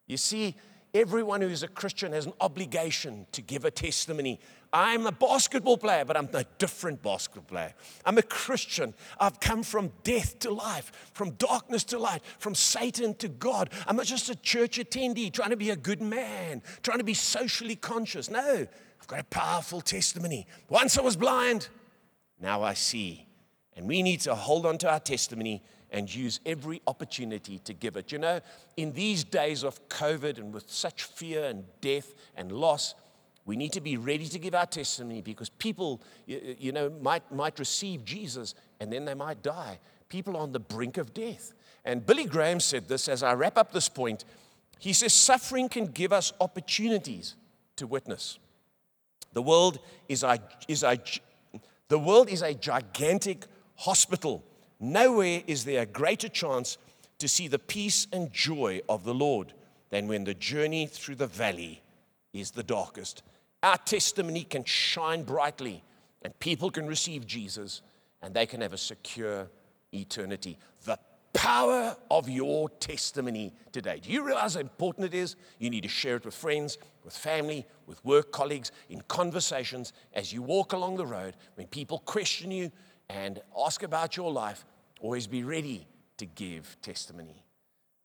You 0.08 0.18
see, 0.18 0.56
everyone 0.94 1.42
who's 1.42 1.64
a 1.64 1.68
Christian 1.68 2.12
has 2.14 2.26
an 2.26 2.34
obligation 2.42 3.26
to 3.32 3.42
give 3.42 3.66
a 3.66 3.72
testimony. 3.72 4.40
I'm 4.72 5.08
a 5.08 5.12
basketball 5.12 5.78
player, 5.78 6.06
but 6.06 6.16
I'm 6.16 6.30
a 6.34 6.46
different 6.58 7.02
basketball 7.02 7.44
player. 7.44 7.74
I'm 8.06 8.18
a 8.18 8.24
Christian. 8.24 8.94
I've 9.20 9.40
come 9.40 9.64
from 9.64 9.92
death 10.04 10.40
to 10.40 10.52
life, 10.52 10.92
from 11.14 11.32
darkness 11.32 11.84
to 11.86 12.00
light, 12.00 12.22
from 12.38 12.56
Satan 12.56 13.16
to 13.16 13.28
God. 13.28 13.72
I'm 13.88 13.96
not 13.96 14.06
just 14.06 14.30
a 14.30 14.36
church 14.36 14.78
attendee 14.78 15.32
trying 15.32 15.50
to 15.50 15.58
be 15.58 15.72
a 15.72 15.76
good 15.76 16.02
man, 16.02 16.62
trying 16.84 17.00
to 17.00 17.04
be 17.04 17.14
socially 17.14 17.76
conscious. 17.76 18.30
No, 18.30 18.68
I've 19.02 19.08
got 19.08 19.20
a 19.20 19.26
powerful 19.26 19.82
testimony. 19.82 20.46
Once 20.70 20.98
I 20.98 21.02
was 21.02 21.16
blind, 21.16 21.70
now 22.40 22.62
I 22.62 22.74
see. 22.74 23.26
And 23.76 23.88
we 23.88 24.04
need 24.04 24.22
to 24.22 24.36
hold 24.36 24.66
on 24.66 24.78
to 24.80 24.90
our 24.92 25.00
testimony 25.00 25.64
and 25.92 26.14
use 26.14 26.40
every 26.46 26.82
opportunity 26.88 27.60
to 27.60 27.74
give 27.74 27.96
it. 27.98 28.12
You 28.12 28.20
know, 28.20 28.42
in 28.78 28.94
these 28.94 29.24
days 29.24 29.64
of 29.64 29.88
COVID 29.90 30.38
and 30.38 30.54
with 30.54 30.70
such 30.70 31.04
fear 31.04 31.46
and 31.46 31.64
death 31.82 32.14
and 32.36 32.52
loss, 32.52 32.96
we 33.46 33.56
need 33.56 33.74
to 33.74 33.82
be 33.82 33.98
ready 33.98 34.28
to 34.28 34.40
give 34.40 34.54
our 34.54 34.66
testimony 34.66 35.22
because 35.22 35.50
people, 35.50 36.02
you 36.28 36.72
know, 36.72 36.90
might, 37.02 37.32
might 37.32 37.58
receive 37.58 38.06
Jesus 38.06 38.54
and 38.80 38.94
then 38.94 39.06
they 39.06 39.16
might 39.16 39.42
die. 39.42 39.80
People 40.10 40.38
on 40.38 40.52
the 40.52 40.60
brink 40.60 40.98
of 40.98 41.14
death. 41.14 41.54
And 41.86 42.06
Billy 42.06 42.26
Graham 42.26 42.60
said 42.60 42.88
this 42.88 43.08
as 43.08 43.24
I 43.24 43.34
wrap 43.34 43.58
up 43.58 43.72
this 43.72 43.90
point. 43.90 44.26
He 44.78 44.94
says, 44.94 45.14
Suffering 45.14 45.70
can 45.70 45.88
give 45.88 46.14
us 46.14 46.32
opportunities 46.40 47.36
to 47.78 47.88
witness. 47.88 48.38
The 49.34 49.42
world 49.42 49.80
is 50.08 50.24
a, 50.24 50.40
is 50.68 50.84
a, 50.84 51.00
the 51.88 52.00
world 52.00 52.30
is 52.30 52.42
a 52.42 52.54
gigantic 52.54 53.46
hospital 53.76 54.44
Nowhere 54.80 55.44
is 55.46 55.66
there 55.66 55.82
a 55.82 55.86
greater 55.86 56.30
chance 56.30 56.78
to 57.18 57.28
see 57.28 57.48
the 57.48 57.60
peace 57.60 58.08
and 58.14 58.32
joy 58.32 58.82
of 58.88 59.04
the 59.04 59.14
Lord 59.14 59.54
than 59.90 60.08
when 60.08 60.24
the 60.24 60.34
journey 60.34 60.86
through 60.86 61.16
the 61.16 61.28
valley 61.28 61.82
is 62.34 62.52
the 62.52 62.64
darkest. 62.64 63.24
Our 63.62 63.78
testimony 63.78 64.44
can 64.44 64.64
shine 64.64 65.24
brightly, 65.24 65.84
and 66.22 66.38
people 66.40 66.72
can 66.72 66.88
receive 66.88 67.28
Jesus, 67.28 67.82
and 68.22 68.34
they 68.34 68.46
can 68.46 68.62
have 68.62 68.72
a 68.72 68.78
secure 68.78 69.50
eternity. 69.94 70.58
The 70.86 70.98
power 71.34 71.98
of 72.10 72.30
your 72.30 72.70
testimony 72.70 73.54
today. 73.74 74.00
Do 74.02 74.12
you 74.12 74.26
realize 74.26 74.54
how 74.54 74.62
important 74.62 75.08
it 75.08 75.14
is? 75.14 75.36
You 75.58 75.70
need 75.70 75.84
to 75.84 75.90
share 75.90 76.16
it 76.16 76.26
with 76.26 76.36
friends, 76.36 76.78
with 77.04 77.18
family, 77.18 77.66
with 77.86 78.04
work 78.06 78.32
colleagues, 78.32 78.72
in 78.90 79.02
conversations 79.10 79.92
as 80.14 80.32
you 80.32 80.42
walk 80.42 80.72
along 80.72 80.96
the 80.96 81.06
road. 81.06 81.36
When 81.56 81.68
people 81.68 82.00
question 82.00 82.52
you, 82.52 82.72
and 83.10 83.42
ask 83.66 83.84
about 83.84 84.16
your 84.16 84.32
life. 84.32 84.66
Always 85.00 85.28
be 85.28 85.44
ready 85.44 85.88
to 86.18 86.26
give 86.26 86.78
testimony. 86.82 87.44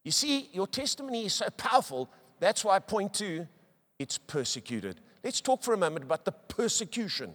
You 0.05 0.13
see, 0.13 0.49
your 0.53 0.67
testimony 0.67 1.27
is 1.27 1.35
so 1.35 1.49
powerful. 1.57 2.11
That's 2.39 2.65
why 2.65 2.79
point 2.79 3.15
two, 3.15 3.49
it's 3.99 4.19
persecuted. 4.19 5.01
Let's 5.23 5.41
talk 5.41 5.63
for 5.63 5.75
a 5.75 5.79
moment 5.79 6.05
about 6.05 6.25
the 6.25 6.33
persecution 6.33 7.35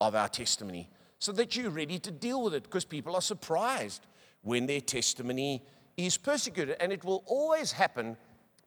of 0.00 0.14
our 0.14 0.28
testimony 0.28 0.88
so 1.18 1.32
that 1.32 1.56
you're 1.56 1.70
ready 1.70 1.98
to 1.98 2.10
deal 2.10 2.42
with 2.42 2.54
it 2.54 2.62
because 2.62 2.84
people 2.84 3.14
are 3.14 3.20
surprised 3.20 4.06
when 4.42 4.66
their 4.66 4.80
testimony 4.80 5.62
is 5.96 6.16
persecuted. 6.16 6.76
And 6.80 6.92
it 6.92 7.04
will 7.04 7.24
always 7.26 7.72
happen 7.72 8.16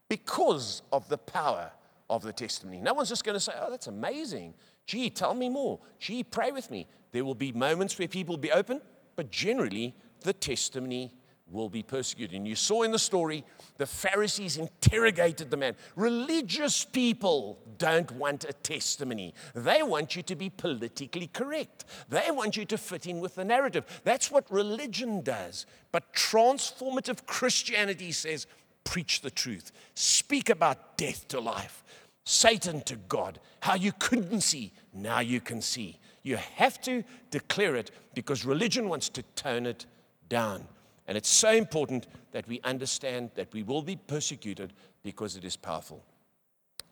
because 0.10 0.82
of 0.92 1.08
the 1.10 1.18
power 1.18 1.72
of 2.10 2.22
the 2.22 2.34
testimony. 2.34 2.82
No 2.82 2.94
one's 2.94 3.10
just 3.10 3.24
going 3.24 3.36
to 3.36 3.40
say, 3.40 3.54
Oh, 3.60 3.72
that's 3.72 3.88
amazing. 3.88 4.54
Gee, 4.86 5.10
tell 5.10 5.34
me 5.34 5.50
more. 5.50 5.80
Gee, 6.00 6.24
pray 6.24 6.52
with 6.52 6.70
me. 6.70 6.88
There 7.14 7.24
will 7.24 7.36
be 7.36 7.52
moments 7.52 7.98
where 7.98 8.08
people 8.08 8.34
will 8.34 8.42
be 8.42 8.52
open, 8.52 8.82
but 9.16 9.32
generally 9.32 9.96
the 10.22 10.34
testimony 10.34 11.14
will 11.52 11.70
be 11.70 11.84
persecuted. 11.84 12.36
And 12.36 12.48
you 12.48 12.56
saw 12.56 12.84
in 12.84 12.92
the 12.92 13.00
story, 13.00 13.44
the 13.78 13.86
Pharisees 13.86 14.58
interrogated 14.58 15.52
the 15.52 15.58
man. 15.58 15.76
Religious 15.96 16.86
people 16.86 17.60
don't 17.78 18.10
want 18.12 18.46
a 18.46 18.54
testimony. 18.54 19.34
They 19.54 19.84
want 19.84 20.16
you 20.16 20.24
to 20.24 20.36
be 20.36 20.50
politically 20.50 21.28
correct. 21.28 21.86
They 22.10 22.32
want 22.32 22.56
you 22.56 22.66
to 22.66 22.78
fit 22.78 23.06
in 23.06 23.20
with 23.20 23.36
the 23.36 23.44
narrative. 23.46 23.86
That's 24.04 24.32
what 24.32 24.50
religion 24.50 25.22
does. 25.22 25.66
But 25.92 26.14
transformative 26.14 27.26
Christianity 27.26 28.14
says, 28.14 28.48
preach 28.84 29.22
the 29.22 29.32
truth, 29.32 29.72
speak 29.94 30.50
about 30.50 30.98
death 30.98 31.28
to 31.30 31.40
life, 31.40 31.84
Satan 32.24 32.82
to 32.82 32.96
God, 32.96 33.40
how 33.60 33.76
you 33.76 33.92
couldn't 33.92 34.42
see, 34.42 34.74
now 34.94 35.20
you 35.20 35.42
can 35.42 35.62
see. 35.62 36.00
You 36.24 36.38
have 36.38 36.80
to 36.82 37.04
declare 37.32 37.76
it 37.76 37.92
because 38.14 38.46
religion 38.46 38.88
wants 38.88 39.10
to 39.10 39.24
tone 39.36 39.66
it 39.66 39.86
down. 40.32 40.66
And 41.08 41.18
it's 41.18 41.30
so 41.30 41.52
important 41.52 42.08
that 42.32 42.48
we 42.48 42.62
understand 42.64 43.32
that 43.36 43.54
we 43.54 43.64
will 43.64 43.82
be 43.82 43.98
persecuted 43.98 44.72
because 45.04 45.36
it 45.36 45.44
is 45.44 45.58
powerful. 45.58 46.02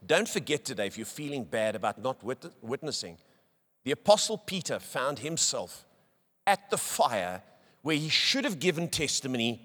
Don't 0.05 0.27
forget 0.27 0.65
today, 0.65 0.87
if 0.87 0.97
you're 0.97 1.05
feeling 1.05 1.45
bad 1.45 1.75
about 1.75 2.01
not 2.03 2.21
witnessing, 2.61 3.17
the 3.85 3.91
Apostle 3.91 4.37
Peter 4.37 4.77
found 4.77 5.19
himself 5.19 5.85
at 6.45 6.69
the 6.69 6.77
fire 6.77 7.41
where 7.81 7.95
he 7.95 8.09
should 8.09 8.43
have 8.43 8.59
given 8.59 8.89
testimony 8.89 9.61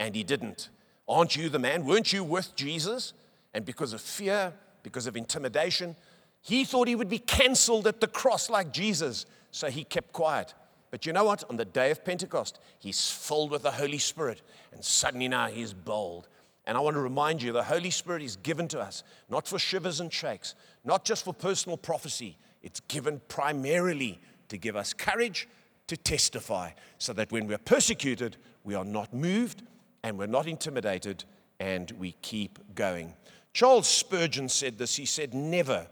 and 0.00 0.16
he 0.16 0.24
didn't. 0.24 0.68
Aren't 1.06 1.36
you 1.36 1.48
the 1.48 1.60
man? 1.60 1.84
Weren't 1.84 2.12
you 2.12 2.24
with 2.24 2.56
Jesus? 2.56 3.12
And 3.54 3.64
because 3.64 3.92
of 3.92 4.00
fear, 4.00 4.52
because 4.82 5.06
of 5.06 5.16
intimidation, 5.16 5.94
he 6.40 6.64
thought 6.64 6.88
he 6.88 6.96
would 6.96 7.08
be 7.08 7.20
canceled 7.20 7.86
at 7.86 8.00
the 8.00 8.08
cross 8.08 8.50
like 8.50 8.72
Jesus, 8.72 9.26
so 9.52 9.68
he 9.68 9.84
kept 9.84 10.12
quiet. 10.12 10.54
But 10.92 11.06
you 11.06 11.14
know 11.14 11.24
what? 11.24 11.42
On 11.48 11.56
the 11.56 11.64
day 11.64 11.90
of 11.90 12.04
Pentecost, 12.04 12.60
he's 12.78 13.10
filled 13.10 13.50
with 13.50 13.62
the 13.62 13.70
Holy 13.70 13.96
Spirit, 13.96 14.42
and 14.72 14.84
suddenly 14.84 15.26
now 15.26 15.48
he's 15.48 15.72
bold. 15.72 16.28
And 16.66 16.76
I 16.76 16.80
want 16.80 16.94
to 16.94 17.00
remind 17.00 17.42
you 17.42 17.50
the 17.50 17.62
Holy 17.64 17.90
Spirit 17.90 18.22
is 18.22 18.36
given 18.36 18.68
to 18.68 18.78
us, 18.78 19.02
not 19.30 19.48
for 19.48 19.58
shivers 19.58 20.00
and 20.00 20.12
shakes, 20.12 20.54
not 20.84 21.06
just 21.06 21.24
for 21.24 21.32
personal 21.32 21.78
prophecy. 21.78 22.36
It's 22.62 22.80
given 22.80 23.22
primarily 23.28 24.20
to 24.48 24.58
give 24.58 24.76
us 24.76 24.92
courage 24.92 25.48
to 25.86 25.96
testify, 25.96 26.72
so 26.98 27.14
that 27.14 27.32
when 27.32 27.46
we're 27.46 27.56
persecuted, 27.56 28.36
we 28.62 28.74
are 28.74 28.84
not 28.84 29.14
moved 29.14 29.62
and 30.02 30.18
we're 30.18 30.26
not 30.26 30.46
intimidated 30.46 31.24
and 31.58 31.90
we 31.92 32.12
keep 32.20 32.58
going. 32.74 33.14
Charles 33.54 33.88
Spurgeon 33.88 34.50
said 34.50 34.76
this. 34.76 34.96
He 34.96 35.06
said, 35.06 35.32
Never 35.32 35.86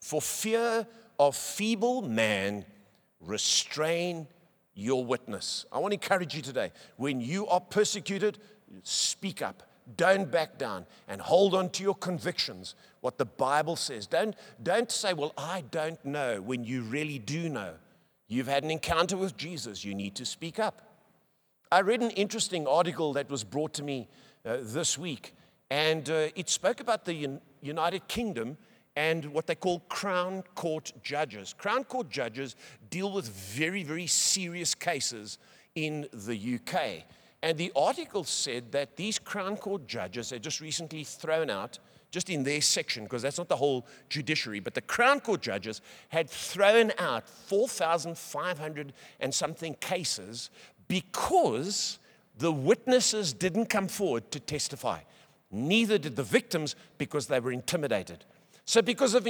for 0.00 0.20
fear 0.20 0.88
of 1.20 1.36
feeble 1.36 2.02
man, 2.02 2.64
restrain 3.20 4.26
your 4.80 5.04
witness. 5.04 5.66
I 5.72 5.78
want 5.78 5.92
to 5.92 5.96
encourage 5.96 6.34
you 6.34 6.42
today. 6.42 6.72
When 6.96 7.20
you 7.20 7.46
are 7.46 7.60
persecuted, 7.60 8.38
speak 8.82 9.42
up. 9.42 9.62
Don't 9.96 10.30
back 10.30 10.58
down 10.58 10.86
and 11.08 11.20
hold 11.20 11.54
on 11.54 11.70
to 11.70 11.82
your 11.82 11.94
convictions, 11.94 12.74
what 13.00 13.18
the 13.18 13.24
Bible 13.24 13.76
says. 13.76 14.06
Don't, 14.06 14.36
don't 14.62 14.90
say, 14.90 15.14
Well, 15.14 15.32
I 15.36 15.64
don't 15.70 16.02
know, 16.04 16.40
when 16.40 16.64
you 16.64 16.82
really 16.82 17.18
do 17.18 17.48
know. 17.48 17.74
You've 18.28 18.46
had 18.46 18.62
an 18.62 18.70
encounter 18.70 19.16
with 19.16 19.36
Jesus. 19.36 19.84
You 19.84 19.94
need 19.94 20.14
to 20.16 20.24
speak 20.24 20.58
up. 20.60 20.82
I 21.72 21.80
read 21.80 22.00
an 22.00 22.10
interesting 22.10 22.66
article 22.66 23.12
that 23.14 23.28
was 23.28 23.42
brought 23.42 23.74
to 23.74 23.82
me 23.82 24.08
uh, 24.44 24.58
this 24.60 24.96
week, 24.96 25.34
and 25.70 26.08
uh, 26.08 26.28
it 26.36 26.48
spoke 26.48 26.80
about 26.80 27.04
the 27.04 27.38
United 27.60 28.08
Kingdom 28.08 28.56
and 29.00 29.24
what 29.32 29.46
they 29.46 29.54
call 29.54 29.80
crown 29.88 30.44
court 30.54 30.92
judges. 31.02 31.54
Crown 31.56 31.84
court 31.84 32.10
judges 32.10 32.54
deal 32.90 33.10
with 33.10 33.26
very, 33.30 33.82
very 33.82 34.06
serious 34.06 34.74
cases 34.74 35.38
in 35.74 36.06
the 36.12 36.56
UK. 36.56 37.04
And 37.42 37.56
the 37.56 37.72
article 37.74 38.24
said 38.24 38.72
that 38.72 38.96
these 38.96 39.18
crown 39.18 39.56
court 39.56 39.86
judges 39.86 40.28
had 40.28 40.42
just 40.42 40.60
recently 40.60 41.02
thrown 41.02 41.48
out, 41.48 41.78
just 42.10 42.28
in 42.28 42.42
their 42.42 42.60
section, 42.60 43.04
because 43.04 43.22
that's 43.22 43.38
not 43.38 43.48
the 43.48 43.56
whole 43.56 43.86
judiciary, 44.10 44.60
but 44.60 44.74
the 44.74 44.82
crown 44.82 45.20
court 45.20 45.40
judges 45.40 45.80
had 46.10 46.28
thrown 46.28 46.92
out 46.98 47.26
4,500 47.26 48.92
and 49.18 49.32
something 49.32 49.76
cases 49.80 50.50
because 50.88 51.98
the 52.36 52.52
witnesses 52.52 53.32
didn't 53.32 53.70
come 53.70 53.88
forward 53.88 54.30
to 54.30 54.40
testify. 54.40 55.00
Neither 55.50 55.96
did 55.96 56.16
the 56.16 56.22
victims 56.22 56.76
because 56.98 57.28
they 57.28 57.40
were 57.40 57.50
intimidated. 57.50 58.26
So, 58.64 58.82
because 58.82 59.14
of 59.14 59.26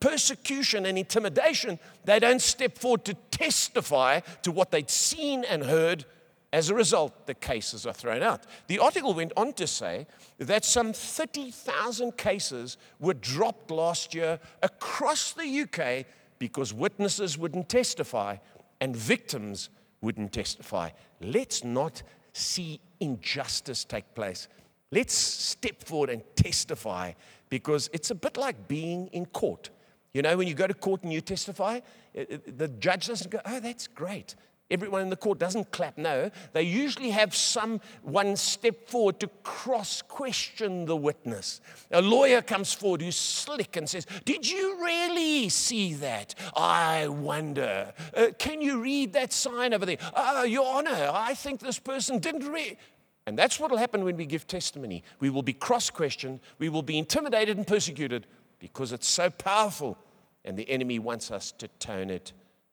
persecution 0.00 0.86
and 0.86 0.98
intimidation, 0.98 1.78
they 2.04 2.18
don't 2.18 2.42
step 2.42 2.78
forward 2.78 3.04
to 3.06 3.14
testify 3.30 4.20
to 4.42 4.52
what 4.52 4.70
they'd 4.70 4.90
seen 4.90 5.44
and 5.44 5.64
heard 5.64 6.04
As 6.52 6.70
a 6.70 6.74
result, 6.74 7.26
the 7.26 7.34
cases 7.34 7.86
are 7.86 7.92
thrown 7.92 8.22
out. 8.22 8.44
The 8.68 8.78
article 8.78 9.12
went 9.12 9.32
on 9.36 9.52
to 9.54 9.66
say 9.66 10.06
that 10.38 10.64
some 10.64 10.92
30,000 10.92 12.16
cases 12.16 12.78
were 13.00 13.14
dropped 13.14 13.70
last 13.70 14.14
year 14.14 14.38
across 14.62 15.32
the 15.32 15.44
UK 15.44 16.06
because 16.38 16.72
witnesses 16.72 17.36
wouldn't 17.36 17.68
testify 17.68 18.36
and 18.80 18.96
victims 18.96 19.70
wouldn't 20.00 20.32
testify. 20.32 20.90
Let's 21.20 21.64
not 21.64 22.02
see 22.32 22.80
injustice 23.00 23.84
take 23.84 24.14
place. 24.14 24.48
Let's 24.92 25.14
step 25.14 25.82
forward 25.82 26.10
and 26.10 26.22
testify 26.36 27.12
because 27.48 27.90
it's 27.92 28.10
a 28.10 28.14
bit 28.14 28.36
like 28.36 28.68
being 28.68 29.08
in 29.08 29.26
court. 29.26 29.70
You 30.14 30.22
know, 30.22 30.36
when 30.36 30.48
you 30.48 30.54
go 30.54 30.66
to 30.66 30.74
court 30.74 31.02
and 31.02 31.12
you 31.12 31.20
testify, 31.20 31.80
the 32.14 32.68
judge 32.78 33.08
doesn't 33.08 33.30
go, 33.30 33.40
oh, 33.44 33.60
that's 33.60 33.86
great. 33.86 34.34
Everyone 34.68 35.02
in 35.02 35.10
the 35.10 35.16
court 35.16 35.38
doesn't 35.38 35.70
clap. 35.70 35.96
No, 35.96 36.30
they 36.52 36.62
usually 36.62 37.10
have 37.10 37.36
someone 37.36 38.34
step 38.34 38.88
forward 38.88 39.20
to 39.20 39.28
cross 39.44 40.02
question 40.02 40.86
the 40.86 40.96
witness. 40.96 41.60
A 41.92 42.02
lawyer 42.02 42.42
comes 42.42 42.72
forward 42.72 43.00
who's 43.00 43.16
slick 43.16 43.76
and 43.76 43.88
says, 43.88 44.06
Did 44.24 44.50
you 44.50 44.82
really 44.82 45.48
see 45.50 45.94
that? 45.94 46.34
I 46.56 47.06
wonder. 47.06 47.92
Uh, 48.16 48.28
can 48.38 48.60
you 48.60 48.82
read 48.82 49.12
that 49.12 49.32
sign 49.32 49.72
over 49.72 49.86
there? 49.86 49.98
Oh, 50.16 50.42
Your 50.42 50.66
Honor, 50.78 51.10
I 51.12 51.34
think 51.34 51.60
this 51.60 51.78
person 51.78 52.18
didn't 52.18 52.50
read. 52.50 52.76
And 53.26 53.36
that's 53.36 53.58
what 53.58 53.70
will 53.70 53.78
happen 53.78 54.04
when 54.04 54.16
we 54.16 54.24
give 54.24 54.46
testimony. 54.46 55.02
We 55.18 55.30
will 55.30 55.42
be 55.42 55.52
cross 55.52 55.90
questioned, 55.90 56.40
we 56.58 56.68
will 56.68 56.82
be 56.82 56.98
intimidated 56.98 57.56
and 57.56 57.66
persecuted 57.66 58.26
because 58.58 58.92
it's 58.92 59.08
so 59.08 59.30
powerful, 59.30 59.98
and 60.44 60.56
the 60.56 60.68
enemy 60.70 60.98
wants 60.98 61.30
us 61.30 61.52
to 61.52 61.68
tone 61.78 62.08
it 62.08 62.32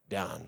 down. 0.10 0.48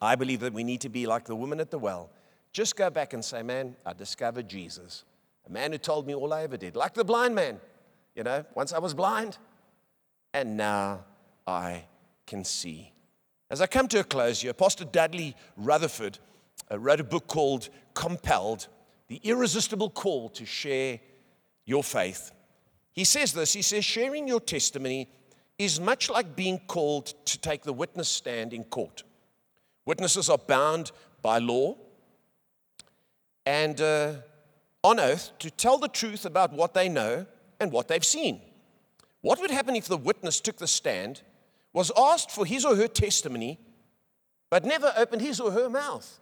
I 0.00 0.14
believe 0.14 0.40
that 0.40 0.52
we 0.52 0.62
need 0.62 0.82
to 0.82 0.88
be 0.88 1.06
like 1.06 1.24
the 1.24 1.34
woman 1.34 1.58
at 1.60 1.70
the 1.70 1.78
well. 1.78 2.10
Just 2.52 2.76
go 2.76 2.90
back 2.90 3.14
and 3.14 3.24
say, 3.24 3.42
Man, 3.42 3.76
I 3.84 3.94
discovered 3.94 4.48
Jesus, 4.48 5.04
a 5.46 5.50
man 5.50 5.72
who 5.72 5.78
told 5.78 6.06
me 6.06 6.14
all 6.14 6.32
I 6.32 6.42
ever 6.42 6.56
did, 6.56 6.76
like 6.76 6.94
the 6.94 7.04
blind 7.04 7.34
man. 7.34 7.60
You 8.14 8.22
know, 8.22 8.44
once 8.54 8.72
I 8.72 8.78
was 8.78 8.94
blind, 8.94 9.38
and 10.34 10.56
now 10.56 11.04
I 11.46 11.84
can 12.26 12.44
see. 12.44 12.92
As 13.50 13.60
I 13.60 13.66
come 13.66 13.88
to 13.88 14.00
a 14.00 14.04
close 14.04 14.42
here, 14.42 14.52
Pastor 14.52 14.84
Dudley 14.84 15.34
Rutherford 15.56 16.18
uh, 16.70 16.78
wrote 16.78 17.00
a 17.00 17.04
book 17.04 17.26
called 17.26 17.70
Compelled 17.94 18.68
The 19.08 19.20
Irresistible 19.22 19.90
Call 19.90 20.30
to 20.30 20.46
Share 20.46 21.00
Your 21.66 21.84
Faith. 21.84 22.32
He 22.92 23.04
says 23.04 23.32
this 23.32 23.52
he 23.52 23.62
says, 23.62 23.84
sharing 23.84 24.28
your 24.28 24.40
testimony 24.40 25.08
is 25.58 25.80
much 25.80 26.10
like 26.10 26.34
being 26.36 26.60
called 26.66 27.06
to 27.26 27.38
take 27.38 27.62
the 27.62 27.72
witness 27.72 28.08
stand 28.08 28.52
in 28.52 28.64
court. 28.64 29.02
Witnesses 29.86 30.28
are 30.28 30.38
bound 30.38 30.90
by 31.22 31.38
law 31.38 31.76
and 33.46 33.80
uh, 33.80 34.14
on 34.82 34.98
oath 34.98 35.32
to 35.38 35.50
tell 35.50 35.78
the 35.78 35.88
truth 35.88 36.24
about 36.24 36.52
what 36.52 36.74
they 36.74 36.88
know 36.88 37.26
and 37.60 37.70
what 37.70 37.88
they've 37.88 38.04
seen. 38.04 38.40
What 39.20 39.40
would 39.40 39.50
happen 39.50 39.76
if 39.76 39.86
the 39.86 39.96
witness 39.96 40.40
took 40.40 40.58
the 40.58 40.66
stand, 40.66 41.22
was 41.72 41.90
asked 41.96 42.30
for 42.30 42.44
his 42.44 42.64
or 42.64 42.76
her 42.76 42.88
testimony, 42.88 43.58
but 44.50 44.64
never 44.64 44.92
opened 44.96 45.22
his 45.22 45.40
or 45.40 45.50
her 45.50 45.70
mouth? 45.70 46.18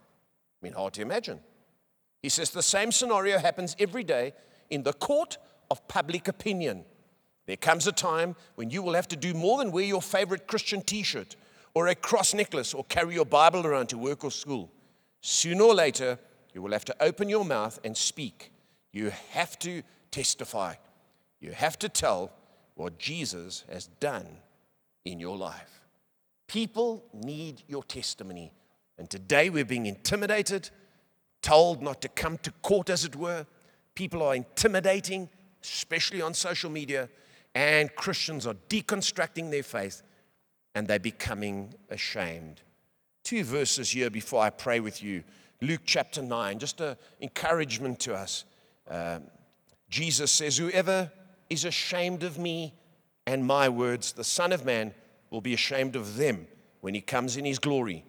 I 0.61 0.65
mean, 0.65 0.73
hard 0.73 0.93
to 0.93 1.01
imagine. 1.01 1.39
He 2.23 2.29
says 2.29 2.49
the 2.49 2.63
same 2.63 2.91
scenario 2.91 3.37
happens 3.37 3.75
every 3.77 4.03
day 4.03 4.33
in 4.69 4.81
the 4.81 4.93
court 4.93 5.37
of 5.69 5.87
public 5.87 6.27
opinion. 6.27 6.85
There 7.45 7.57
comes 7.57 7.85
a 7.85 7.91
time 7.91 8.35
when 8.55 8.69
you 8.69 8.81
will 8.81 8.93
have 8.93 9.09
to 9.09 9.17
do 9.17 9.33
more 9.33 9.57
than 9.57 9.71
wear 9.71 9.83
your 9.83 10.01
favorite 10.01 10.47
Christian 10.47 10.81
t 10.81 11.03
shirt 11.03 11.35
or 11.75 11.87
a 11.87 11.95
cross 11.95 12.33
necklace 12.33 12.73
or 12.73 12.85
carry 12.85 13.15
your 13.15 13.25
Bible 13.25 13.67
around 13.67 13.87
to 13.87 13.97
work 13.97 14.23
or 14.23 14.31
school. 14.31 14.71
Sooner 15.21 15.63
or 15.63 15.75
later, 15.75 16.17
you 16.53 16.61
will 16.61 16.71
have 16.71 16.85
to 16.85 16.95
open 17.01 17.27
your 17.27 17.43
mouth 17.43 17.79
and 17.83 17.95
speak. 17.95 18.51
You 18.93 19.11
have 19.31 19.59
to 19.59 19.83
testify. 20.09 20.75
You 21.41 21.51
have 21.51 21.77
to 21.79 21.89
tell 21.89 22.31
what 22.75 22.99
Jesus 22.99 23.65
has 23.69 23.87
done 23.99 24.27
in 25.03 25.19
your 25.19 25.37
life. 25.37 25.81
People 26.47 27.03
need 27.13 27.63
your 27.67 27.83
testimony. 27.83 28.53
And 28.97 29.09
today 29.09 29.49
we're 29.49 29.65
being 29.65 29.87
intimidated, 29.87 30.69
told 31.43 31.83
not 31.83 32.01
to 32.01 32.07
come 32.07 32.39
to 32.39 32.51
court, 32.63 32.89
as 32.89 33.05
it 33.05 33.15
were. 33.15 33.45
People 33.93 34.23
are 34.23 34.33
intimidating, 34.33 35.29
especially 35.61 36.21
on 36.21 36.33
social 36.33 36.71
media, 36.71 37.07
and 37.53 37.93
Christians 37.95 38.47
are 38.47 38.55
deconstructing 38.69 39.51
their 39.51 39.61
faith 39.61 40.01
and 40.73 40.87
they're 40.87 40.97
becoming 40.97 41.75
ashamed. 41.91 42.61
Two 43.23 43.43
verses 43.43 43.91
here 43.91 44.09
before 44.09 44.41
I 44.41 44.49
pray 44.49 44.79
with 44.79 45.03
you. 45.03 45.23
Luke 45.61 45.81
chapter 45.85 46.21
9, 46.21 46.57
just 46.57 46.81
an 46.81 46.95
encouragement 47.21 47.99
to 48.01 48.15
us. 48.15 48.45
Um, 48.89 49.23
Jesus 49.89 50.31
says, 50.31 50.57
Whoever 50.57 51.11
is 51.49 51.63
ashamed 51.63 52.23
of 52.23 52.39
me 52.39 52.73
and 53.27 53.45
my 53.45 53.69
words, 53.69 54.13
the 54.13 54.23
Son 54.23 54.51
of 54.51 54.65
Man 54.65 54.93
will 55.29 55.41
be 55.41 55.53
ashamed 55.53 55.95
of 55.95 56.17
them 56.17 56.47
when 56.81 56.95
he 56.95 57.01
comes 57.01 57.37
in 57.37 57.45
his 57.45 57.59
glory 57.59 58.03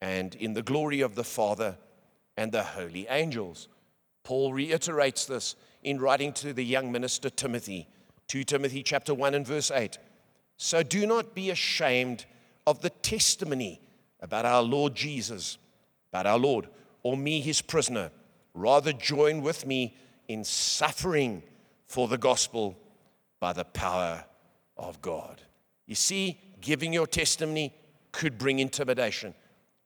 and 0.00 0.34
in 0.36 0.54
the 0.54 0.62
glory 0.62 1.00
of 1.00 1.16
the 1.16 1.24
Father 1.24 1.76
and 2.36 2.52
the 2.52 2.62
holy 2.62 3.06
angels. 3.08 3.68
Paul 4.24 4.52
reiterates 4.52 5.26
this 5.26 5.56
in 5.82 6.00
writing 6.00 6.32
to 6.34 6.52
the 6.52 6.64
young 6.64 6.90
minister 6.90 7.30
Timothy, 7.30 7.88
2 8.28 8.44
Timothy 8.44 8.82
chapter 8.82 9.14
1 9.14 9.34
and 9.34 9.46
verse 9.46 9.70
8. 9.70 9.98
So 10.56 10.82
do 10.82 11.06
not 11.06 11.34
be 11.34 11.50
ashamed 11.50 12.24
of 12.66 12.80
the 12.80 12.90
testimony 12.90 13.80
about 14.20 14.44
our 14.44 14.62
Lord 14.62 14.94
Jesus, 14.94 15.58
about 16.12 16.26
our 16.26 16.38
Lord, 16.38 16.68
or 17.02 17.16
me, 17.16 17.40
his 17.40 17.62
prisoner. 17.62 18.10
Rather, 18.54 18.92
join 18.92 19.42
with 19.42 19.66
me 19.66 19.94
in 20.28 20.42
suffering 20.42 21.42
for 21.86 22.08
the 22.08 22.18
gospel 22.18 22.76
by 23.38 23.52
the 23.52 23.64
power 23.64 24.24
of 24.76 25.00
God. 25.02 25.40
You 25.86 25.94
see, 25.94 26.40
giving 26.60 26.92
your 26.92 27.06
testimony 27.06 27.72
could 28.12 28.38
bring 28.38 28.58
intimidation, 28.58 29.34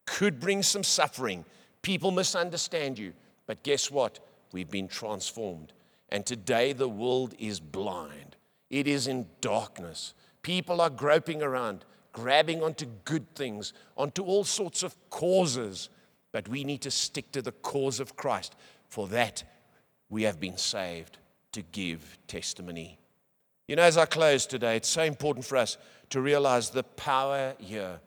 could 0.07 0.41
bring 0.41 0.63
some 0.63 0.85
suffering. 0.85 1.45
People 1.83 2.11
misunderstand 2.11 2.99
you. 2.99 3.13
But 3.47 3.63
guess 3.63 3.91
what? 3.91 4.21
We've 4.53 4.71
been 4.71 4.89
transformed. 4.89 5.73
And 6.11 6.27
today 6.27 6.73
the 6.73 6.89
world 6.89 7.35
is 7.39 7.61
blind, 7.61 8.37
it 8.69 8.87
is 8.87 9.07
in 9.07 9.27
darkness. 9.41 10.15
People 10.43 10.81
are 10.81 10.91
groping 10.91 11.43
around, 11.43 11.85
grabbing 12.13 12.63
onto 12.63 12.87
good 13.05 13.35
things, 13.35 13.73
onto 13.97 14.23
all 14.23 14.45
sorts 14.45 14.83
of 14.83 14.97
causes. 15.11 15.89
But 16.33 16.49
we 16.49 16.65
need 16.65 16.81
to 16.83 16.91
stick 16.91 17.33
to 17.33 17.43
the 17.43 17.53
cause 17.53 18.01
of 18.01 18.17
Christ. 18.17 18.55
For 18.89 19.09
that, 19.09 19.43
we 20.09 20.23
have 20.23 20.41
been 20.41 20.57
saved 20.57 21.19
to 21.53 21.63
give 21.63 22.19
testimony. 22.27 22.99
You 23.67 23.77
know, 23.77 23.83
as 23.83 23.97
I 23.97 24.07
close 24.07 24.47
today, 24.47 24.77
it's 24.77 24.89
so 24.89 25.03
important 25.03 25.45
for 25.45 25.57
us 25.57 25.77
to 26.11 26.21
realize 26.21 26.71
the 26.71 26.83
power 26.83 27.55
here 27.59 28.01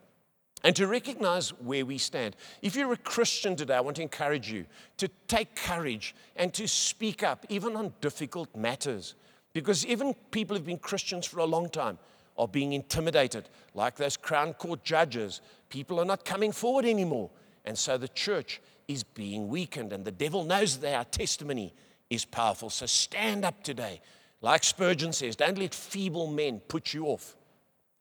and 0.64 0.76
to 0.76 0.88
recognize 0.88 1.50
where 1.50 1.86
we 1.86 1.98
stand. 1.98 2.36
If 2.62 2.76
you're 2.76 2.94
a 2.94 2.98
Christian 2.98 3.56
today, 3.56 3.76
I 3.76 3.82
want 3.82 3.98
to 3.98 4.02
encourage 4.02 4.52
you 4.52 4.66
to 4.98 5.10
take 5.28 5.56
courage 5.56 6.16
and 6.36 6.54
to 6.54 6.68
speak 6.68 7.24
up, 7.24 7.46
even 7.50 7.76
on 7.76 7.94
difficult 8.02 8.56
matters. 8.56 9.16
Because 9.52 9.86
even 9.86 10.16
people 10.32 10.56
who've 10.56 10.66
been 10.66 10.80
Christians 10.80 11.28
for 11.28 11.40
a 11.40 11.46
long 11.46 11.70
time, 11.70 11.98
are 12.38 12.48
being 12.48 12.74
intimidated, 12.74 13.50
like 13.74 13.96
those 13.96 14.18
crown 14.18 14.54
court 14.54 14.84
judges. 14.84 15.42
People 15.70 16.00
are 16.00 16.06
not 16.06 16.26
coming 16.26 16.52
forward 16.52 16.86
anymore. 16.86 17.30
And 17.66 17.78
so 17.78 17.98
the 17.98 18.08
church 18.08 18.62
is 18.88 19.04
being 19.04 19.48
weakened, 19.48 19.94
and 19.94 20.04
the 20.04 20.12
devil 20.12 20.44
knows 20.44 20.78
that 20.80 20.94
our 20.94 21.06
testimony 21.06 21.74
is 22.10 22.26
powerful. 22.26 22.70
So 22.70 22.86
stand 22.86 23.46
up 23.46 23.64
today. 23.64 24.02
Like 24.42 24.64
Spurgeon 24.64 25.14
says, 25.14 25.36
don't 25.36 25.58
let 25.58 25.74
feeble 25.74 26.28
men 26.28 26.60
put 26.68 26.94
you 26.94 27.06
off. 27.06 27.38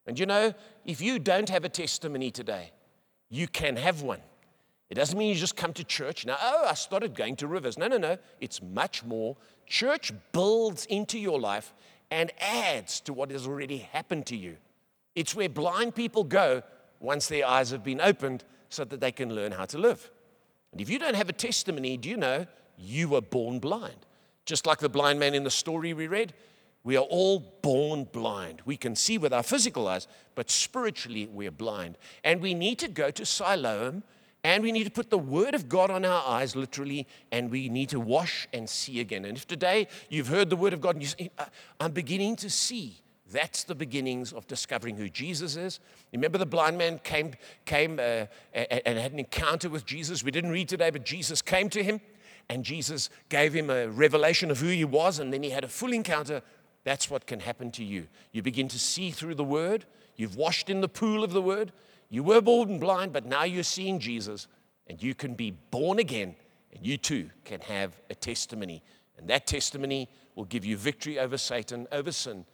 And 0.07 0.19
you 0.19 0.27
know, 0.27 0.55
if 0.85 1.01
you 1.01 1.19
don't 1.19 1.49
have 1.49 1.65
a 1.65 1.69
testimony 1.69 2.31
today, 2.31 2.73
you 3.29 3.47
can 3.47 3.77
have 3.77 4.03
one. 4.03 4.21
It 4.91 4.97
doesn't 4.97 5.19
mean 5.19 5.31
you 5.31 5.35
just 5.35 5.57
come 5.57 5.73
to 5.75 5.85
church. 5.85 6.27
Now, 6.27 6.37
oh, 6.43 6.67
I 6.69 6.75
started 6.75 7.15
going 7.15 7.37
to 7.37 7.47
rivers. 7.47 7.79
No, 7.79 7.89
no, 7.89 7.97
no. 7.97 8.19
It's 8.41 8.61
much 8.61 9.03
more. 9.05 9.37
Church 9.67 10.13
builds 10.33 10.85
into 10.87 11.19
your 11.19 11.41
life 11.41 11.73
and 12.11 12.31
adds 12.39 13.01
to 13.03 13.15
what 13.15 13.31
has 13.31 13.47
already 13.47 13.79
happened 13.79 14.27
to 14.27 14.37
you. 14.37 14.59
It's 15.15 15.35
where 15.35 15.49
blind 15.49 15.95
people 15.95 16.25
go 16.25 16.63
once 17.01 17.27
their 17.27 17.47
eyes 17.47 17.71
have 17.71 17.83
been 17.83 18.03
opened 18.03 18.45
so 18.69 18.85
that 18.85 19.01
they 19.01 19.13
can 19.13 19.35
learn 19.35 19.53
how 19.53 19.65
to 19.67 19.79
live. 19.79 20.11
And 20.73 20.81
if 20.81 20.91
you 20.91 20.99
don't 20.99 21.15
have 21.15 21.29
a 21.29 21.35
testimony, 21.35 21.97
do 21.97 22.11
you 22.11 22.17
know 22.17 22.47
you 22.77 23.09
were 23.09 23.21
born 23.23 23.61
blind? 23.61 24.07
Just 24.45 24.67
like 24.67 24.79
the 24.79 24.89
blind 24.89 25.19
man 25.21 25.35
in 25.35 25.45
the 25.45 25.51
story 25.51 25.95
we 25.95 26.07
read, 26.07 26.35
we 26.85 26.97
are 26.97 27.05
all 27.05 27.41
born 27.63 28.05
blind. 28.05 28.63
We 28.65 28.77
can 28.77 28.97
see 28.97 29.19
with 29.19 29.33
our 29.33 29.43
physical 29.43 29.87
eyes, 29.87 30.09
but 30.35 30.51
spiritually 30.51 31.29
we're 31.31 31.51
blind. 31.53 31.97
And 32.25 32.41
we 32.41 32.55
need 32.55 32.79
to 32.81 32.89
go 32.89 33.11
to 33.11 33.25
Siloam 33.25 34.03
and 34.45 34.65
we 34.65 34.73
need 34.73 34.85
to 34.85 34.91
put 34.91 35.09
the 35.09 35.19
word 35.19 35.55
of 35.55 35.69
God 35.69 35.91
on 35.93 36.05
our 36.05 36.27
eyes, 36.27 36.57
literally, 36.57 37.07
and 37.31 37.49
we 37.49 37.69
need 37.69 37.91
to 37.91 38.01
wash 38.01 38.49
and 38.53 38.69
see 38.69 38.99
again. 38.99 39.25
And 39.25 39.37
if 39.37 39.47
today 39.47 39.87
you've 40.11 40.27
heard 40.27 40.51
the 40.51 40.57
word 40.57 40.73
of 40.73 40.81
God 40.81 40.97
and 40.97 41.03
you 41.03 41.09
say, 41.09 41.31
I'm 41.79 41.93
beginning 41.93 42.35
to 42.37 42.51
see, 42.51 43.03
That's 43.33 43.65
the 43.65 43.75
beginnings 43.75 44.33
of 44.33 44.47
discovering 44.47 44.97
who 44.97 45.09
Jesus 45.09 45.57
is. 45.57 45.81
Remember, 46.13 46.37
the 46.37 46.47
blind 46.47 46.77
man 46.77 47.01
came, 47.03 47.33
came 47.65 47.99
uh, 47.99 48.27
and 48.53 48.99
had 48.99 49.13
an 49.13 49.19
encounter 49.19 49.71
with 49.71 49.87
Jesus. 49.87 50.23
We 50.23 50.31
didn't 50.31 50.51
read 50.51 50.69
today, 50.69 50.91
but 50.91 51.05
Jesus 51.05 51.41
came 51.41 51.71
to 51.71 51.83
him, 51.83 52.01
and 52.51 52.63
Jesus 52.63 53.09
gave 53.31 53.55
him 53.55 53.71
a 53.71 53.89
revelation 53.89 54.51
of 54.51 54.61
who 54.61 54.69
he 54.69 54.85
was, 54.85 55.19
and 55.19 55.33
then 55.33 55.43
he 55.43 55.51
had 55.51 55.65
a 55.65 55.69
full 55.69 55.93
encounter. 55.95 56.43
That's 56.85 57.11
what 57.11 57.27
can 57.27 57.41
happen 57.41 57.71
to 57.73 57.85
you. 57.85 58.09
You 58.33 58.43
begin 58.43 58.69
to 58.69 58.79
see 58.79 59.11
through 59.11 59.37
the 59.37 59.45
word. 59.45 59.85
You've 60.17 60.37
washed 60.37 60.69
in 60.69 60.81
the 60.81 60.89
pool 60.89 61.23
of 61.23 61.33
the 61.33 61.43
word. 61.43 61.73
You 62.09 62.23
were 62.23 62.41
born 62.41 62.79
blind, 62.79 63.13
but 63.13 63.25
now 63.25 63.45
you're 63.45 63.63
seeing 63.63 63.99
Jesus, 63.99 64.47
and 64.87 65.03
you 65.03 65.15
can 65.15 65.35
be 65.35 65.53
born 65.71 65.99
again, 65.99 66.35
and 66.75 66.87
you 66.87 66.97
too 66.97 67.31
can 67.45 67.61
have 67.61 67.93
a 68.11 68.15
testimony. 68.15 68.83
And 69.17 69.29
that 69.29 69.47
testimony 69.47 70.09
will 70.35 70.45
give 70.45 70.65
you 70.65 70.77
victory 70.77 71.19
over 71.19 71.39
Satan, 71.39 71.87
over 71.93 72.13
sin, 72.13 72.45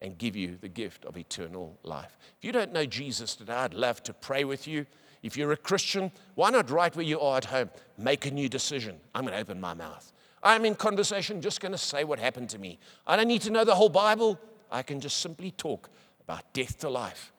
and 0.00 0.18
give 0.18 0.36
you 0.36 0.56
the 0.60 0.68
gift 0.68 1.04
of 1.04 1.16
eternal 1.16 1.78
life. 1.82 2.16
If 2.38 2.44
you 2.44 2.52
don't 2.52 2.72
know 2.72 2.86
Jesus 2.86 3.36
today, 3.36 3.54
I'd 3.54 3.74
love 3.74 4.02
to 4.04 4.12
pray 4.12 4.44
with 4.44 4.66
you. 4.66 4.86
If 5.22 5.36
you're 5.36 5.52
a 5.52 5.56
Christian, 5.56 6.12
why 6.34 6.50
not 6.50 6.70
right 6.70 6.94
where 6.94 7.04
you 7.04 7.20
are 7.20 7.38
at 7.38 7.46
home? 7.46 7.70
Make 7.98 8.26
a 8.26 8.30
new 8.30 8.48
decision. 8.48 9.00
I'm 9.14 9.22
going 9.22 9.34
to 9.34 9.40
open 9.40 9.60
my 9.60 9.74
mouth. 9.74 10.12
I'm 10.46 10.64
in 10.64 10.76
conversation, 10.76 11.42
just 11.42 11.60
going 11.60 11.72
to 11.72 11.78
say 11.78 12.04
what 12.04 12.20
happened 12.20 12.50
to 12.50 12.58
me. 12.58 12.78
I 13.04 13.16
don't 13.16 13.26
need 13.26 13.42
to 13.42 13.50
know 13.50 13.64
the 13.64 13.74
whole 13.74 13.88
Bible. 13.88 14.38
I 14.70 14.82
can 14.82 15.00
just 15.00 15.18
simply 15.18 15.50
talk 15.50 15.90
about 16.22 16.52
death 16.52 16.78
to 16.78 16.88
life, 16.88 17.32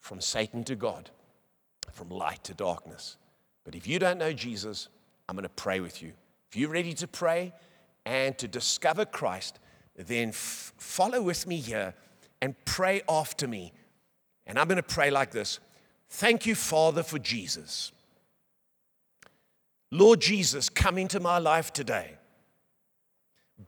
from 0.00 0.20
Satan 0.20 0.62
to 0.64 0.76
God, 0.76 1.08
from 1.90 2.10
light 2.10 2.44
to 2.44 2.52
darkness. 2.52 3.16
But 3.64 3.74
if 3.74 3.86
you 3.86 3.98
don't 3.98 4.18
know 4.18 4.34
Jesus, 4.34 4.90
I'm 5.30 5.34
going 5.34 5.44
to 5.44 5.48
pray 5.48 5.80
with 5.80 6.02
you. 6.02 6.12
If 6.50 6.56
you're 6.56 6.68
ready 6.68 6.92
to 6.92 7.08
pray 7.08 7.54
and 8.04 8.36
to 8.36 8.46
discover 8.46 9.06
Christ, 9.06 9.58
then 9.96 10.28
f- 10.28 10.74
follow 10.76 11.22
with 11.22 11.46
me 11.46 11.56
here 11.56 11.94
and 12.42 12.54
pray 12.66 13.00
after 13.08 13.48
me. 13.48 13.72
And 14.46 14.58
I'm 14.58 14.68
going 14.68 14.76
to 14.76 14.82
pray 14.82 15.10
like 15.10 15.30
this 15.30 15.58
Thank 16.10 16.44
you, 16.44 16.54
Father, 16.54 17.02
for 17.02 17.18
Jesus. 17.18 17.92
Lord 19.90 20.20
Jesus, 20.20 20.68
come 20.68 20.98
into 20.98 21.20
my 21.20 21.38
life 21.38 21.72
today. 21.72 22.16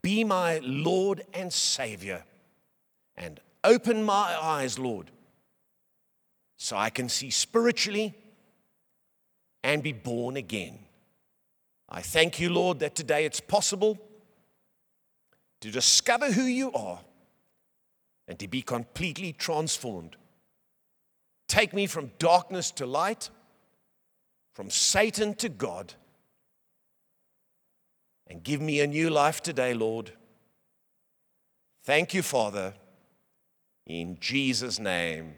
Be 0.00 0.24
my 0.24 0.60
Lord 0.62 1.22
and 1.34 1.52
Savior. 1.52 2.24
And 3.16 3.40
open 3.64 4.02
my 4.02 4.36
eyes, 4.40 4.78
Lord, 4.78 5.10
so 6.56 6.76
I 6.76 6.90
can 6.90 7.08
see 7.08 7.30
spiritually 7.30 8.14
and 9.62 9.82
be 9.82 9.92
born 9.92 10.36
again. 10.36 10.78
I 11.88 12.00
thank 12.00 12.40
you, 12.40 12.50
Lord, 12.50 12.78
that 12.78 12.94
today 12.94 13.24
it's 13.26 13.40
possible 13.40 13.98
to 15.60 15.70
discover 15.70 16.32
who 16.32 16.44
you 16.44 16.72
are 16.72 17.00
and 18.26 18.38
to 18.38 18.48
be 18.48 18.62
completely 18.62 19.32
transformed. 19.32 20.16
Take 21.48 21.74
me 21.74 21.86
from 21.86 22.12
darkness 22.18 22.70
to 22.72 22.86
light, 22.86 23.28
from 24.54 24.70
Satan 24.70 25.34
to 25.34 25.48
God, 25.48 25.94
and 28.26 28.42
give 28.42 28.60
me 28.60 28.80
a 28.80 28.86
new 28.86 29.10
life 29.10 29.42
today, 29.42 29.74
Lord. 29.74 30.12
Thank 31.84 32.14
you, 32.14 32.22
Father. 32.22 32.74
In 33.86 34.16
Jesus' 34.20 34.78
name, 34.78 35.34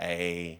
amen. 0.00 0.58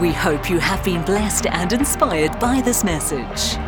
We 0.00 0.12
hope 0.12 0.48
you 0.48 0.58
have 0.58 0.84
been 0.84 1.04
blessed 1.04 1.46
and 1.46 1.72
inspired 1.72 2.38
by 2.38 2.60
this 2.60 2.84
message. 2.84 3.58